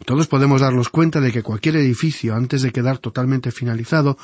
Todos 0.05 0.27
podemos 0.27 0.59
darnos 0.59 0.89
cuenta 0.89 1.21
de 1.21 1.31
que 1.31 1.43
cualquier 1.43 1.77
edificio, 1.77 2.35
antes 2.35 2.61
de 2.61 2.71
quedar 2.73 2.97
totalmente 2.97 3.51
finalizado, 3.51 4.17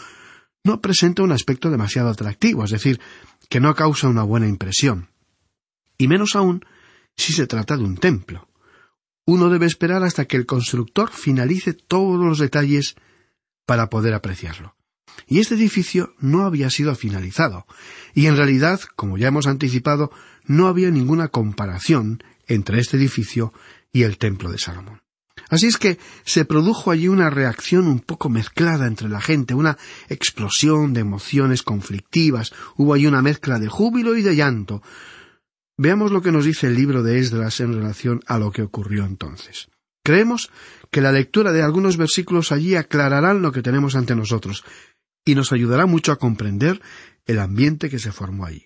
no 0.66 0.82
presenta 0.82 1.24
un 1.24 1.32
aspecto 1.32 1.70
demasiado 1.70 2.10
atractivo, 2.10 2.66
es 2.66 2.72
decir, 2.72 3.00
que 3.50 3.62
no 3.62 3.74
causa 3.76 4.10
una 4.10 4.24
buena 4.24 4.48
impresión. 4.48 5.10
Y 5.98 6.08
menos 6.08 6.36
aún 6.36 6.66
si 7.16 7.32
se 7.32 7.48
trata 7.48 7.78
de 7.78 7.84
un 7.84 7.96
templo. 7.96 8.48
Uno 9.32 9.50
debe 9.50 9.66
esperar 9.66 10.04
hasta 10.04 10.26
que 10.26 10.36
el 10.36 10.46
constructor 10.46 11.10
finalice 11.10 11.72
todos 11.72 12.20
los 12.20 12.38
detalles 12.38 12.96
para 13.66 13.90
poder 13.90 14.14
apreciarlo. 14.14 14.76
Y 15.26 15.40
este 15.40 15.56
edificio 15.56 16.14
no 16.20 16.44
había 16.44 16.70
sido 16.70 16.94
finalizado, 16.96 17.66
y 18.14 18.26
en 18.26 18.36
realidad, 18.36 18.82
como 18.98 19.18
ya 19.18 19.30
hemos 19.30 19.48
anticipado, 19.48 20.12
no 20.44 20.68
había 20.68 20.92
ninguna 20.92 21.30
comparación 21.30 22.22
entre 22.46 22.82
este 22.82 22.98
edificio 22.98 23.54
y 23.94 24.04
el 24.04 24.18
templo 24.18 24.52
de 24.52 24.58
Salomón. 24.58 25.02
Así 25.50 25.68
es 25.68 25.78
que 25.78 25.98
se 26.26 26.44
produjo 26.44 26.92
allí 26.92 27.08
una 27.08 27.30
reacción 27.30 27.88
un 27.88 28.02
poco 28.02 28.28
mezclada 28.28 28.86
entre 28.86 29.08
la 29.08 29.22
gente, 29.22 29.54
una 29.54 29.78
explosión 30.10 30.92
de 30.92 31.00
emociones 31.00 31.64
conflictivas, 31.64 32.52
hubo 32.76 32.96
allí 32.96 33.08
una 33.08 33.22
mezcla 33.22 33.60
de 33.60 33.70
júbilo 33.70 34.18
y 34.18 34.24
de 34.24 34.36
llanto. 34.36 34.84
Veamos 35.84 36.12
lo 36.12 36.22
que 36.22 36.32
nos 36.32 36.46
dice 36.46 36.68
el 36.68 36.76
libro 36.76 37.02
de 37.02 37.18
Esdras 37.18 37.60
en 37.60 37.74
relación 37.74 38.22
a 38.28 38.38
lo 38.38 38.52
que 38.52 38.62
ocurrió 38.62 39.04
entonces. 39.04 39.68
Creemos 40.04 40.52
que 40.92 41.02
la 41.02 41.12
lectura 41.12 41.52
de 41.52 41.64
algunos 41.64 41.98
versículos 41.98 42.52
allí 42.52 42.76
aclararán 42.76 43.42
lo 43.42 43.52
que 43.52 43.64
tenemos 43.64 43.96
ante 43.96 44.16
nosotros 44.16 44.64
y 45.26 45.34
nos 45.34 45.52
ayudará 45.52 45.88
mucho 45.88 46.12
a 46.12 46.20
comprender 46.20 46.80
el 47.26 47.40
ambiente 47.40 47.90
que 47.90 47.98
se 47.98 48.12
formó 48.12 48.46
allí. 48.46 48.64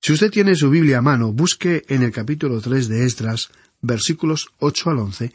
Si 0.00 0.12
usted 0.14 0.32
tiene 0.32 0.56
su 0.56 0.68
Biblia 0.68 0.98
a 0.98 1.00
mano, 1.02 1.32
busque 1.32 1.84
en 1.86 2.02
el 2.02 2.10
capítulo 2.10 2.60
tres 2.60 2.88
de 2.88 3.04
Esdras, 3.04 3.52
versículos 3.80 4.48
ocho 4.58 4.90
al 4.90 4.98
once, 4.98 5.32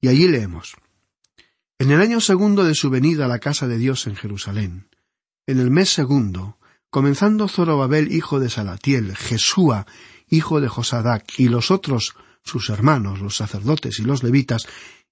y 0.00 0.08
allí 0.08 0.26
leemos 0.26 0.74
En 1.78 1.90
el 1.90 2.00
año 2.00 2.18
segundo 2.18 2.64
de 2.64 2.74
su 2.74 2.88
venida 2.88 3.26
a 3.26 3.28
la 3.28 3.40
casa 3.40 3.68
de 3.68 3.76
Dios 3.76 4.06
en 4.06 4.16
Jerusalén, 4.16 4.88
en 5.46 5.60
el 5.60 5.70
mes 5.70 5.90
segundo, 5.90 6.56
comenzando 6.88 7.46
Zorobabel 7.46 8.10
hijo 8.10 8.40
de 8.40 8.48
Salatiel, 8.48 9.14
Jesúa 9.14 9.86
hijo 10.28 10.60
de 10.60 10.68
Josadac, 10.68 11.24
y 11.38 11.48
los 11.48 11.70
otros 11.70 12.14
sus 12.42 12.70
hermanos, 12.70 13.20
los 13.20 13.36
sacerdotes 13.36 13.98
y 13.98 14.02
los 14.02 14.22
levitas, 14.22 14.66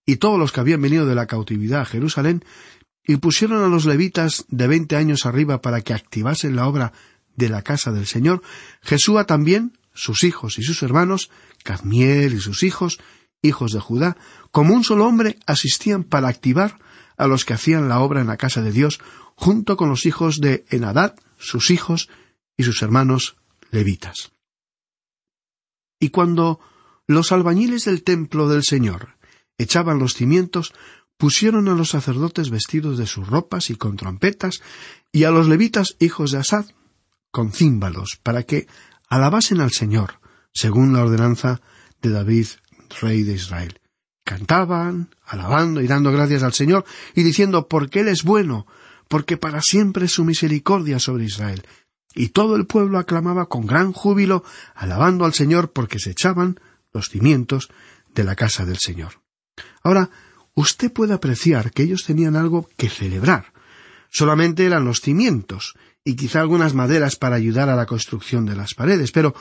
y 0.07 0.16
todos 0.16 0.38
los 0.38 0.53
que 0.53 0.61
habían 0.61 0.83
venido 0.83 1.07
de 1.07 1.14
la 1.14 1.27
cautividad 1.27 1.83
a 1.83 1.87
Jerusalén, 1.87 2.44
y 3.07 3.16
pusieron 3.16 3.62
a 3.62 3.68
los 3.68 3.85
levitas 3.85 4.46
de 4.48 4.66
veinte 4.66 4.96
años 4.96 5.27
arriba 5.27 5.61
para 5.61 5.83
que 5.83 5.92
activasen 5.92 6.57
la 6.57 6.66
obra 6.66 6.92
de 7.37 7.48
la 7.48 7.62
casa 7.62 7.92
del 7.92 8.07
Señor, 8.07 8.42
Jesúa 8.83 9.24
también, 9.24 9.77
sus 9.92 10.24
hijos 10.24 10.59
y 10.59 10.62
sus 10.62 10.83
hermanos, 10.83 11.31
Cadmiel 11.62 12.35
y 12.35 12.40
sus 12.40 12.62
hijos, 12.62 12.98
hijos 13.42 13.72
de 13.72 13.81
Judá, 13.81 14.16
como 14.50 14.74
un 14.74 14.85
solo 14.85 15.07
hombre 15.07 15.38
asistían 15.46 16.05
para 16.05 16.29
activar 16.29 16.79
a 17.16 17.27
los 17.27 17.44
que 17.44 17.55
hacían 17.55 17.88
la 17.88 18.00
obra 18.00 18.20
en 18.20 18.27
la 18.27 18.37
casa 18.37 18.62
de 18.62 18.72
Dios, 18.72 19.00
junto 19.35 19.77
con 19.77 19.88
los 19.88 20.07
hijos 20.07 20.40
de 20.40 20.64
Enadad, 20.70 21.14
sus 21.38 21.70
hijos 21.70 22.09
y 22.57 22.64
sus 22.64 22.83
hermanos 22.83 23.37
levitas. 23.70 24.34
Y 26.05 26.11
cuando 26.11 26.61
los 27.07 27.33
albañiles 27.33 27.87
del 27.87 28.03
templo 28.03 28.47
del 28.47 28.62
Señor 28.62 29.17
echaban 29.57 29.99
los 29.99 30.12
cimientos, 30.12 30.75
pusieron 31.17 31.67
a 31.69 31.75
los 31.75 31.88
sacerdotes 31.88 32.51
vestidos 32.51 32.99
de 32.99 33.07
sus 33.07 33.27
ropas 33.27 33.71
y 33.71 33.77
con 33.77 33.97
trompetas, 33.97 34.61
y 35.12 35.25
a 35.25 35.31
los 35.31 35.49
levitas 35.49 35.97
hijos 36.01 36.31
de 36.31 36.40
Asad 36.40 36.67
con 37.31 37.53
címbalos, 37.53 38.19
para 38.23 38.43
que 38.43 38.67
alabasen 39.09 39.62
al 39.62 39.71
Señor, 39.71 40.21
según 40.53 40.93
la 40.93 41.03
ordenanza 41.03 41.62
de 42.03 42.11
David, 42.11 42.49
rey 43.01 43.23
de 43.23 43.37
Israel. 43.37 43.81
Cantaban, 44.25 45.09
alabando 45.25 45.81
y 45.81 45.87
dando 45.87 46.12
gracias 46.12 46.43
al 46.43 46.53
Señor, 46.53 46.85
y 47.14 47.23
diciendo, 47.23 47.67
porque 47.67 48.01
Él 48.01 48.09
es 48.09 48.25
bueno, 48.25 48.67
porque 49.09 49.38
para 49.38 49.62
siempre 49.62 50.05
es 50.05 50.12
su 50.12 50.27
misericordia 50.27 50.99
sobre 50.99 51.25
Israel. 51.25 51.64
Y 52.14 52.29
todo 52.29 52.57
el 52.57 52.66
pueblo 52.66 52.98
aclamaba 52.98 53.46
con 53.46 53.66
gran 53.66 53.92
júbilo, 53.92 54.44
alabando 54.74 55.24
al 55.24 55.35
Señor, 55.35 55.72
porque 55.72 55.98
se 55.98 56.11
echaban 56.11 56.61
los 56.92 57.09
cimientos 57.09 57.70
de 58.14 58.24
la 58.24 58.37
casa 58.37 58.64
del 58.64 58.79
Señor. 58.79 59.20
Ahora, 59.83 60.11
usted 60.55 60.92
puede 60.92 61.12
apreciar 61.12 61.72
que 61.72 61.83
ellos 61.83 62.05
tenían 62.05 62.37
algo 62.37 62.68
que 62.77 62.88
celebrar. 62.88 63.53
Solamente 64.11 64.64
eran 64.64 64.85
los 64.85 65.00
cimientos 65.00 65.74
y 66.05 66.14
quizá 66.14 66.40
algunas 66.40 66.74
maderas 66.74 67.16
para 67.16 67.37
ayudar 67.37 67.68
a 67.68 67.77
la 67.77 67.87
construcción 67.87 68.46
de 68.46 68.55
las 68.55 68.74
paredes, 68.74 69.11
pero 69.11 69.35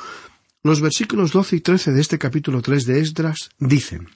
los 0.64 0.82
versículos 0.82 1.32
doce 1.32 1.58
y 1.58 1.62
trece 1.62 1.92
de 1.92 2.02
este 2.02 2.18
capítulo 2.18 2.62
tres 2.62 2.86
de 2.86 3.00
Esdras 3.00 3.50
dicen 3.60 4.10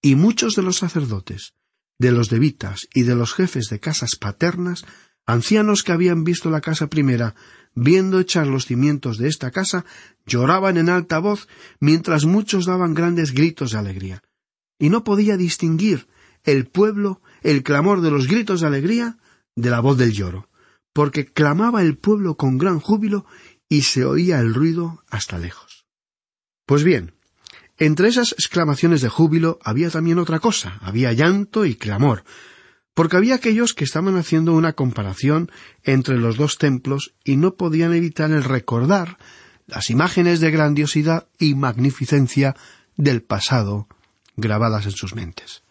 Y 0.00 0.14
muchos 0.14 0.54
de 0.54 0.62
los 0.62 0.78
sacerdotes, 0.78 1.54
de 1.98 2.12
los 2.12 2.30
levitas 2.30 2.88
y 2.94 3.02
de 3.02 3.14
los 3.14 3.34
jefes 3.34 3.66
de 3.68 3.80
casas 3.80 4.16
paternas, 4.16 4.86
ancianos 5.26 5.82
que 5.82 5.92
habían 5.92 6.24
visto 6.24 6.50
la 6.50 6.60
casa 6.60 6.88
primera, 6.88 7.34
viendo 7.74 8.20
echar 8.20 8.46
los 8.46 8.66
cimientos 8.66 9.18
de 9.18 9.28
esta 9.28 9.50
casa, 9.50 9.84
lloraban 10.26 10.76
en 10.76 10.88
alta 10.88 11.18
voz, 11.18 11.48
mientras 11.80 12.24
muchos 12.24 12.66
daban 12.66 12.94
grandes 12.94 13.32
gritos 13.32 13.72
de 13.72 13.78
alegría. 13.78 14.22
Y 14.78 14.90
no 14.90 15.04
podía 15.04 15.36
distinguir 15.36 16.06
el 16.44 16.66
pueblo 16.66 17.20
el 17.42 17.62
clamor 17.62 18.00
de 18.00 18.10
los 18.10 18.26
gritos 18.26 18.60
de 18.60 18.66
alegría 18.66 19.18
de 19.56 19.70
la 19.70 19.80
voz 19.80 19.98
del 19.98 20.12
lloro, 20.12 20.48
porque 20.92 21.26
clamaba 21.26 21.82
el 21.82 21.96
pueblo 21.96 22.36
con 22.36 22.58
gran 22.58 22.80
júbilo 22.80 23.26
y 23.68 23.82
se 23.82 24.04
oía 24.04 24.40
el 24.40 24.54
ruido 24.54 25.02
hasta 25.08 25.38
lejos. 25.38 25.86
Pues 26.66 26.84
bien, 26.84 27.14
entre 27.76 28.08
esas 28.08 28.32
exclamaciones 28.32 29.00
de 29.00 29.08
júbilo 29.08 29.58
había 29.62 29.90
también 29.90 30.18
otra 30.18 30.38
cosa, 30.38 30.78
había 30.80 31.12
llanto 31.12 31.66
y 31.66 31.74
clamor, 31.74 32.24
porque 32.94 33.16
había 33.16 33.34
aquellos 33.34 33.74
que 33.74 33.84
estaban 33.84 34.16
haciendo 34.16 34.52
una 34.52 34.72
comparación 34.72 35.50
entre 35.82 36.16
los 36.16 36.36
dos 36.36 36.58
templos 36.58 37.14
y 37.24 37.36
no 37.36 37.54
podían 37.54 37.92
evitar 37.92 38.30
el 38.30 38.44
recordar 38.44 39.18
las 39.66 39.90
imágenes 39.90 40.40
de 40.40 40.50
grandiosidad 40.50 41.26
y 41.38 41.54
magnificencia 41.54 42.54
del 42.96 43.22
pasado 43.22 43.88
grabadas 44.36 44.86
en 44.86 44.92
sus 44.92 45.14
mentes. 45.14 45.62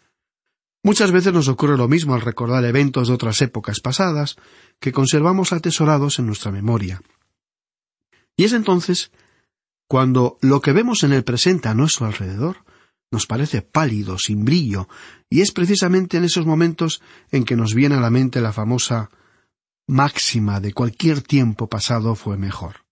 Muchas 0.83 1.11
veces 1.11 1.31
nos 1.31 1.47
ocurre 1.47 1.77
lo 1.77 1.87
mismo 1.87 2.13
al 2.13 2.21
recordar 2.21 2.65
eventos 2.65 3.07
de 3.07 3.13
otras 3.13 3.41
épocas 3.41 3.79
pasadas 3.79 4.35
que 4.81 4.91
conservamos 4.91 5.53
atesorados 5.53 6.19
en 6.19 6.25
nuestra 6.25 6.51
memoria. 6.51 7.01
Y 8.35 8.43
es 8.43 8.53
entonces 8.53 9.11
cuando 9.87 10.37
lo 10.41 10.59
que 10.59 10.73
vemos 10.73 11.03
en 11.03 11.13
el 11.13 11.23
presente 11.23 11.69
a 11.69 11.73
nuestro 11.73 12.05
alrededor 12.05 12.65
nos 13.13 13.27
parece 13.27 13.61
pálido, 13.61 14.17
sin 14.17 14.43
brillo, 14.43 14.89
y 15.29 15.41
es 15.41 15.51
precisamente 15.51 16.17
en 16.17 16.23
esos 16.23 16.47
momentos 16.47 17.01
en 17.31 17.45
que 17.45 17.55
nos 17.55 17.75
viene 17.75 17.95
a 17.95 18.01
la 18.01 18.09
mente 18.09 18.41
la 18.41 18.51
famosa 18.51 19.11
máxima 19.87 20.59
de 20.59 20.73
cualquier 20.73 21.21
tiempo 21.21 21.69
pasado 21.69 22.15
fue 22.15 22.37
mejor. 22.37 22.85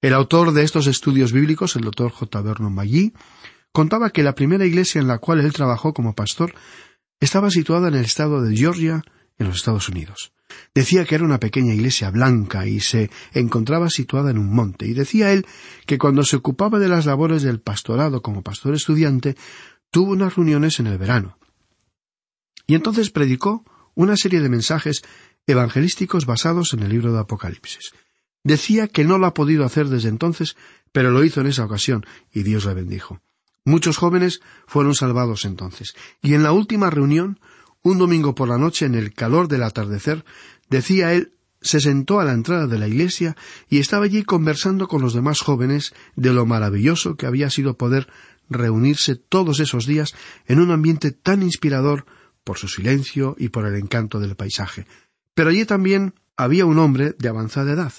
El 0.00 0.14
autor 0.14 0.52
de 0.52 0.62
estos 0.62 0.86
estudios 0.86 1.32
bíblicos, 1.32 1.76
el 1.76 1.82
doctor 1.82 2.10
J. 2.12 2.40
Vernon 2.40 2.74
McGee, 2.74 3.12
contaba 3.72 4.08
que 4.08 4.22
la 4.22 4.34
primera 4.34 4.64
iglesia 4.64 5.02
en 5.02 5.08
la 5.08 5.18
cual 5.18 5.40
él 5.40 5.52
trabajó 5.52 5.92
como 5.92 6.14
pastor 6.14 6.54
estaba 7.20 7.50
situada 7.50 7.88
en 7.88 7.94
el 7.94 8.04
estado 8.06 8.40
de 8.40 8.56
Georgia, 8.56 9.02
en 9.36 9.48
los 9.48 9.56
Estados 9.56 9.90
Unidos. 9.90 10.32
Decía 10.74 11.04
que 11.04 11.14
era 11.14 11.24
una 11.24 11.40
pequeña 11.40 11.74
iglesia 11.74 12.10
blanca 12.10 12.66
y 12.66 12.80
se 12.80 13.10
encontraba 13.32 13.90
situada 13.90 14.30
en 14.30 14.38
un 14.38 14.54
monte, 14.54 14.86
y 14.86 14.92
decía 14.92 15.32
él 15.32 15.46
que 15.86 15.98
cuando 15.98 16.24
se 16.24 16.36
ocupaba 16.36 16.78
de 16.78 16.88
las 16.88 17.06
labores 17.06 17.42
del 17.42 17.60
pastorado 17.60 18.22
como 18.22 18.42
pastor 18.42 18.74
estudiante, 18.74 19.36
tuvo 19.90 20.12
unas 20.12 20.36
reuniones 20.36 20.80
en 20.80 20.86
el 20.88 20.98
verano. 20.98 21.38
Y 22.66 22.74
entonces 22.74 23.10
predicó 23.10 23.64
una 23.94 24.16
serie 24.16 24.40
de 24.40 24.48
mensajes 24.48 25.02
evangelísticos 25.46 26.26
basados 26.26 26.72
en 26.72 26.82
el 26.82 26.90
libro 26.90 27.12
de 27.12 27.20
Apocalipsis. 27.20 27.92
Decía 28.42 28.88
que 28.88 29.04
no 29.04 29.18
lo 29.18 29.26
ha 29.26 29.34
podido 29.34 29.64
hacer 29.64 29.88
desde 29.88 30.08
entonces, 30.08 30.56
pero 30.92 31.10
lo 31.10 31.24
hizo 31.24 31.40
en 31.40 31.48
esa 31.48 31.64
ocasión, 31.64 32.04
y 32.32 32.42
Dios 32.42 32.64
le 32.64 32.74
bendijo. 32.74 33.20
Muchos 33.64 33.96
jóvenes 33.96 34.40
fueron 34.66 34.94
salvados 34.94 35.44
entonces, 35.44 35.94
y 36.22 36.34
en 36.34 36.42
la 36.42 36.52
última 36.52 36.88
reunión, 36.88 37.40
un 37.90 37.98
domingo 37.98 38.34
por 38.34 38.48
la 38.48 38.58
noche 38.58 38.86
en 38.86 38.94
el 38.94 39.12
calor 39.12 39.48
del 39.48 39.62
atardecer, 39.62 40.24
decía 40.68 41.12
él, 41.12 41.32
se 41.60 41.80
sentó 41.80 42.20
a 42.20 42.24
la 42.24 42.32
entrada 42.32 42.66
de 42.66 42.78
la 42.78 42.86
iglesia 42.86 43.36
y 43.68 43.78
estaba 43.78 44.04
allí 44.04 44.22
conversando 44.22 44.88
con 44.88 45.02
los 45.02 45.14
demás 45.14 45.40
jóvenes 45.40 45.94
de 46.14 46.32
lo 46.32 46.46
maravilloso 46.46 47.16
que 47.16 47.26
había 47.26 47.50
sido 47.50 47.76
poder 47.76 48.08
reunirse 48.48 49.16
todos 49.16 49.58
esos 49.60 49.86
días 49.86 50.14
en 50.46 50.60
un 50.60 50.70
ambiente 50.70 51.10
tan 51.10 51.42
inspirador 51.42 52.06
por 52.44 52.58
su 52.58 52.68
silencio 52.68 53.34
y 53.38 53.48
por 53.48 53.66
el 53.66 53.74
encanto 53.74 54.20
del 54.20 54.36
paisaje. 54.36 54.86
Pero 55.34 55.50
allí 55.50 55.64
también 55.64 56.14
había 56.36 56.66
un 56.66 56.78
hombre 56.78 57.14
de 57.18 57.28
avanzada 57.28 57.72
edad, 57.72 57.92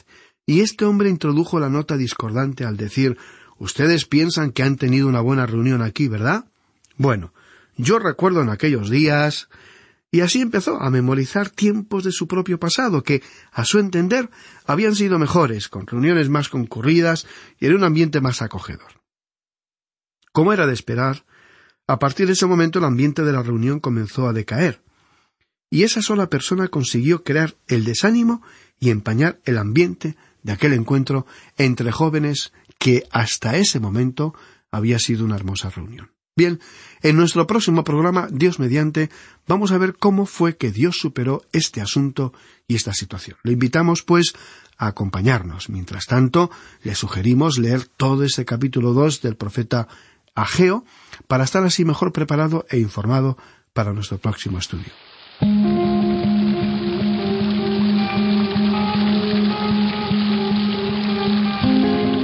y 0.46 0.62
este 0.62 0.86
hombre 0.86 1.10
introdujo 1.10 1.60
la 1.60 1.70
nota 1.70 1.98
discordante 1.98 2.64
al 2.64 2.78
decir 2.78 3.18
Ustedes 3.60 4.06
piensan 4.06 4.52
que 4.52 4.64
han 4.64 4.76
tenido 4.76 5.08
una 5.08 5.22
buena 5.22 5.46
reunión 5.46 5.82
aquí, 5.82 6.08
¿verdad? 6.08 6.46
Bueno, 6.96 7.34
yo 7.76 8.00
recuerdo 8.00 8.42
en 8.42 8.50
aquellos 8.50 8.90
días. 8.90 9.50
Y 10.12 10.22
así 10.22 10.42
empezó 10.42 10.82
a 10.82 10.90
memorizar 10.90 11.50
tiempos 11.50 12.04
de 12.04 12.12
su 12.12 12.28
propio 12.28 12.60
pasado, 12.60 13.04
que, 13.04 13.22
a 13.52 13.66
su 13.66 13.80
entender, 13.80 14.30
habían 14.66 14.96
sido 14.96 15.20
mejores, 15.20 15.68
con 15.68 15.86
reuniones 15.86 16.30
más 16.30 16.48
concurridas 16.48 17.28
y 17.60 17.66
en 17.66 17.76
un 17.76 17.84
ambiente 17.84 18.22
más 18.22 18.42
acogedor. 18.42 19.02
Como 20.32 20.54
era 20.54 20.66
de 20.66 20.74
esperar, 20.74 21.26
a 21.88 22.00
partir 22.00 22.28
de 22.28 22.34
ese 22.34 22.46
momento 22.46 22.80
el 22.80 22.86
ambiente 22.86 23.24
de 23.24 23.34
la 23.34 23.44
reunión 23.44 23.80
comenzó 23.80 24.28
a 24.28 24.34
decaer, 24.34 24.82
y 25.70 25.84
esa 25.84 26.02
sola 26.02 26.30
persona 26.30 26.70
consiguió 26.70 27.24
crear 27.24 27.56
el 27.68 27.84
desánimo 27.84 28.42
y 28.80 28.90
empañar 28.90 29.42
el 29.44 29.58
ambiente 29.58 30.16
de 30.44 30.54
aquel 30.54 30.74
encuentro 30.74 31.26
entre 31.58 31.92
jóvenes 31.92 32.54
que 32.80 33.04
hasta 33.12 33.58
ese 33.58 33.80
momento 33.80 34.34
había 34.72 35.00
sido 35.00 35.26
una 35.26 35.36
hermosa 35.36 35.70
reunión. 35.70 36.17
Bien, 36.38 36.60
en 37.02 37.18
nuestro 37.18 37.48
próximo 37.48 37.84
programa, 37.84 38.28
Dios 38.32 38.60
mediante, 38.60 39.10
vamos 39.48 39.72
a 39.72 39.80
ver 39.80 39.96
cómo 39.98 40.28
fue 40.28 40.56
que 40.56 40.72
Dios 40.72 40.98
superó 41.00 41.42
este 41.52 41.82
asunto 41.82 42.32
y 42.68 42.76
esta 42.76 42.94
situación. 42.94 43.38
Le 43.42 43.54
invitamos, 43.54 44.04
pues, 44.04 44.36
a 44.78 44.86
acompañarnos. 44.86 45.70
Mientras 45.70 46.06
tanto, 46.06 46.52
le 46.84 46.94
sugerimos 46.94 47.58
leer 47.58 47.86
todo 47.86 48.24
este 48.24 48.46
capítulo 48.46 48.94
dos 48.94 49.22
del 49.24 49.36
profeta 49.36 49.88
Ageo 50.36 50.86
para 51.28 51.44
estar 51.44 51.64
así 51.64 51.84
mejor 51.84 52.14
preparado 52.14 52.68
e 52.70 52.78
informado 52.78 53.36
para 53.74 53.92
nuestro 53.94 54.20
próximo 54.20 54.60
estudio. 54.60 54.94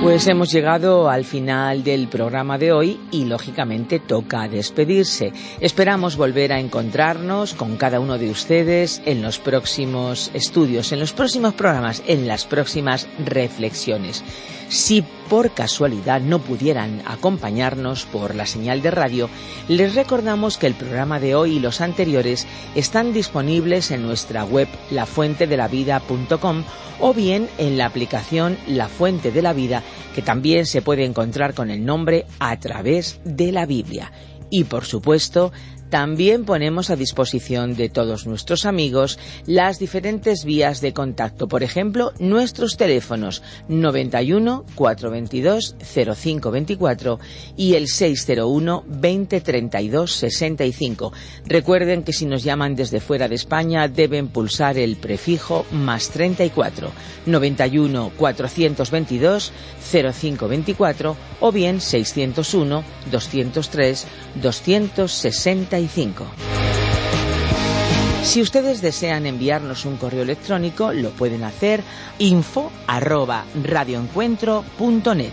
Pues 0.03 0.27
hemos 0.27 0.51
llegado 0.51 1.09
al 1.09 1.23
final 1.23 1.81
del 1.85 2.09
programa 2.09 2.57
de 2.57 2.73
hoy 2.73 2.99
y 3.09 3.23
lógicamente 3.23 3.99
toca 3.99 4.49
despedirse. 4.49 5.31
Esperamos 5.61 6.17
volver 6.17 6.51
a 6.51 6.59
encontrarnos 6.59 7.53
con 7.53 7.77
cada 7.77 8.01
uno 8.01 8.17
de 8.17 8.29
ustedes 8.29 9.01
en 9.05 9.21
los 9.21 9.39
próximos 9.39 10.29
estudios, 10.33 10.91
en 10.91 10.99
los 10.99 11.13
próximos 11.13 11.53
programas, 11.53 12.03
en 12.05 12.27
las 12.27 12.43
próximas 12.43 13.07
reflexiones. 13.25 14.25
Si 14.67 15.03
por 15.29 15.51
casualidad 15.51 16.19
no 16.19 16.39
pudieran 16.39 17.01
acompañarnos 17.05 18.05
por 18.05 18.35
la 18.35 18.45
señal 18.45 18.81
de 18.81 18.91
radio, 18.91 19.29
les 19.67 19.95
recordamos 19.95 20.57
que 20.57 20.67
el 20.67 20.73
programa 20.73 21.19
de 21.19 21.35
hoy 21.35 21.57
y 21.57 21.59
los 21.59 21.79
anteriores 21.79 22.45
están 22.75 23.13
disponibles 23.13 23.91
en 23.91 24.03
nuestra 24.03 24.43
web 24.43 24.67
lafuentedelavida.com 24.91 26.63
o 26.99 27.13
bien 27.13 27.49
en 27.57 27.77
la 27.77 27.85
aplicación 27.85 28.57
La 28.67 28.87
Fuente 28.87 29.31
de 29.31 29.41
la 29.41 29.53
Vida, 29.53 29.83
que 30.13 30.21
también 30.21 30.65
se 30.65 30.81
puede 30.81 31.05
encontrar 31.05 31.53
con 31.53 31.69
el 31.69 31.85
nombre 31.85 32.25
a 32.39 32.59
través 32.59 33.19
de 33.23 33.51
la 33.51 33.65
Biblia. 33.65 34.11
Y 34.49 34.65
por 34.65 34.85
supuesto, 34.85 35.51
también 35.89 36.45
ponemos 36.45 36.89
a 36.89 36.95
disposición 36.95 37.75
de 37.75 37.89
todos 37.89 38.25
nuestros 38.25 38.65
amigos 38.65 39.19
las 39.45 39.79
diferentes 39.79 40.43
vías 40.43 40.81
de 40.81 40.93
contacto, 40.93 41.47
por 41.47 41.63
ejemplo, 41.63 42.13
nuestros 42.19 42.77
teléfonos 42.77 43.43
91 43.67 44.65
422 44.75 45.75
0524 45.93 47.19
y 47.55 47.75
el 47.75 47.87
601 47.87 48.83
2032 48.87 50.11
65. 50.11 51.13
Recuerden 51.45 52.03
que 52.03 52.13
si 52.13 52.25
nos 52.25 52.43
llaman 52.43 52.75
desde 52.75 52.99
fuera 52.99 53.27
de 53.27 53.35
España 53.35 53.87
deben 53.87 54.29
pulsar 54.29 54.77
el 54.77 54.95
prefijo 54.95 55.65
más 55.71 56.09
34 56.09 56.91
91 57.25 58.11
422 58.17 59.51
0524 59.91 61.15
o 61.39 61.51
bien 61.51 61.81
601 61.81 62.83
203 63.11 64.07
265. 64.41 65.82
Si 68.23 68.41
ustedes 68.41 68.81
desean 68.81 69.25
enviarnos 69.25 69.85
un 69.85 69.97
correo 69.97 70.23
electrónico, 70.23 70.93
lo 70.93 71.11
pueden 71.11 71.43
hacer 71.43 71.83
info 72.19 72.71
arroba 72.87 73.45
radioencuentro.net. 73.63 75.31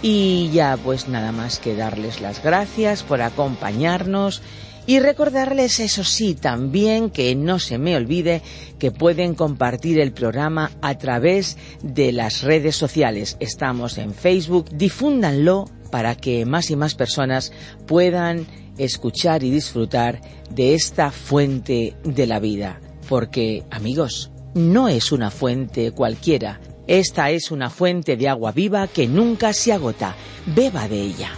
Y 0.00 0.50
ya 0.52 0.76
pues 0.82 1.08
nada 1.08 1.32
más 1.32 1.58
que 1.58 1.74
darles 1.74 2.20
las 2.20 2.42
gracias 2.42 3.02
por 3.02 3.20
acompañarnos 3.20 4.40
y 4.88 5.00
recordarles, 5.00 5.80
eso 5.80 6.02
sí, 6.02 6.34
también 6.34 7.10
que 7.10 7.34
no 7.34 7.58
se 7.58 7.76
me 7.76 7.94
olvide 7.94 8.40
que 8.78 8.90
pueden 8.90 9.34
compartir 9.34 10.00
el 10.00 10.12
programa 10.12 10.70
a 10.80 10.96
través 10.96 11.58
de 11.82 12.10
las 12.10 12.40
redes 12.40 12.76
sociales. 12.76 13.36
Estamos 13.38 13.98
en 13.98 14.14
Facebook, 14.14 14.70
difúndanlo 14.70 15.66
para 15.90 16.14
que 16.14 16.46
más 16.46 16.70
y 16.70 16.76
más 16.76 16.94
personas 16.94 17.52
puedan 17.86 18.46
escuchar 18.78 19.42
y 19.44 19.50
disfrutar 19.50 20.20
de 20.50 20.74
esta 20.74 21.10
fuente 21.10 21.94
de 22.04 22.26
la 22.26 22.40
vida. 22.40 22.80
Porque, 23.08 23.64
amigos, 23.70 24.30
no 24.54 24.88
es 24.88 25.12
una 25.12 25.30
fuente 25.30 25.92
cualquiera. 25.92 26.60
Esta 26.86 27.30
es 27.30 27.50
una 27.50 27.68
fuente 27.68 28.16
de 28.16 28.28
agua 28.28 28.52
viva 28.52 28.88
que 28.88 29.06
nunca 29.06 29.52
se 29.52 29.72
agota. 29.72 30.16
Beba 30.46 30.88
de 30.88 31.02
ella. 31.02 31.30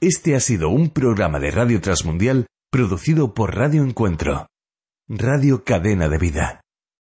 Este 0.00 0.34
ha 0.34 0.40
sido 0.40 0.68
un 0.68 0.90
programa 0.90 1.38
de 1.38 1.50
Radio 1.50 1.80
Transmundial 1.80 2.46
producido 2.70 3.32
por 3.32 3.54
Radio 3.56 3.82
Encuentro, 3.82 4.48
Radio 5.08 5.64
Cadena 5.64 6.08
de 6.08 6.18
Vida. 6.18 6.63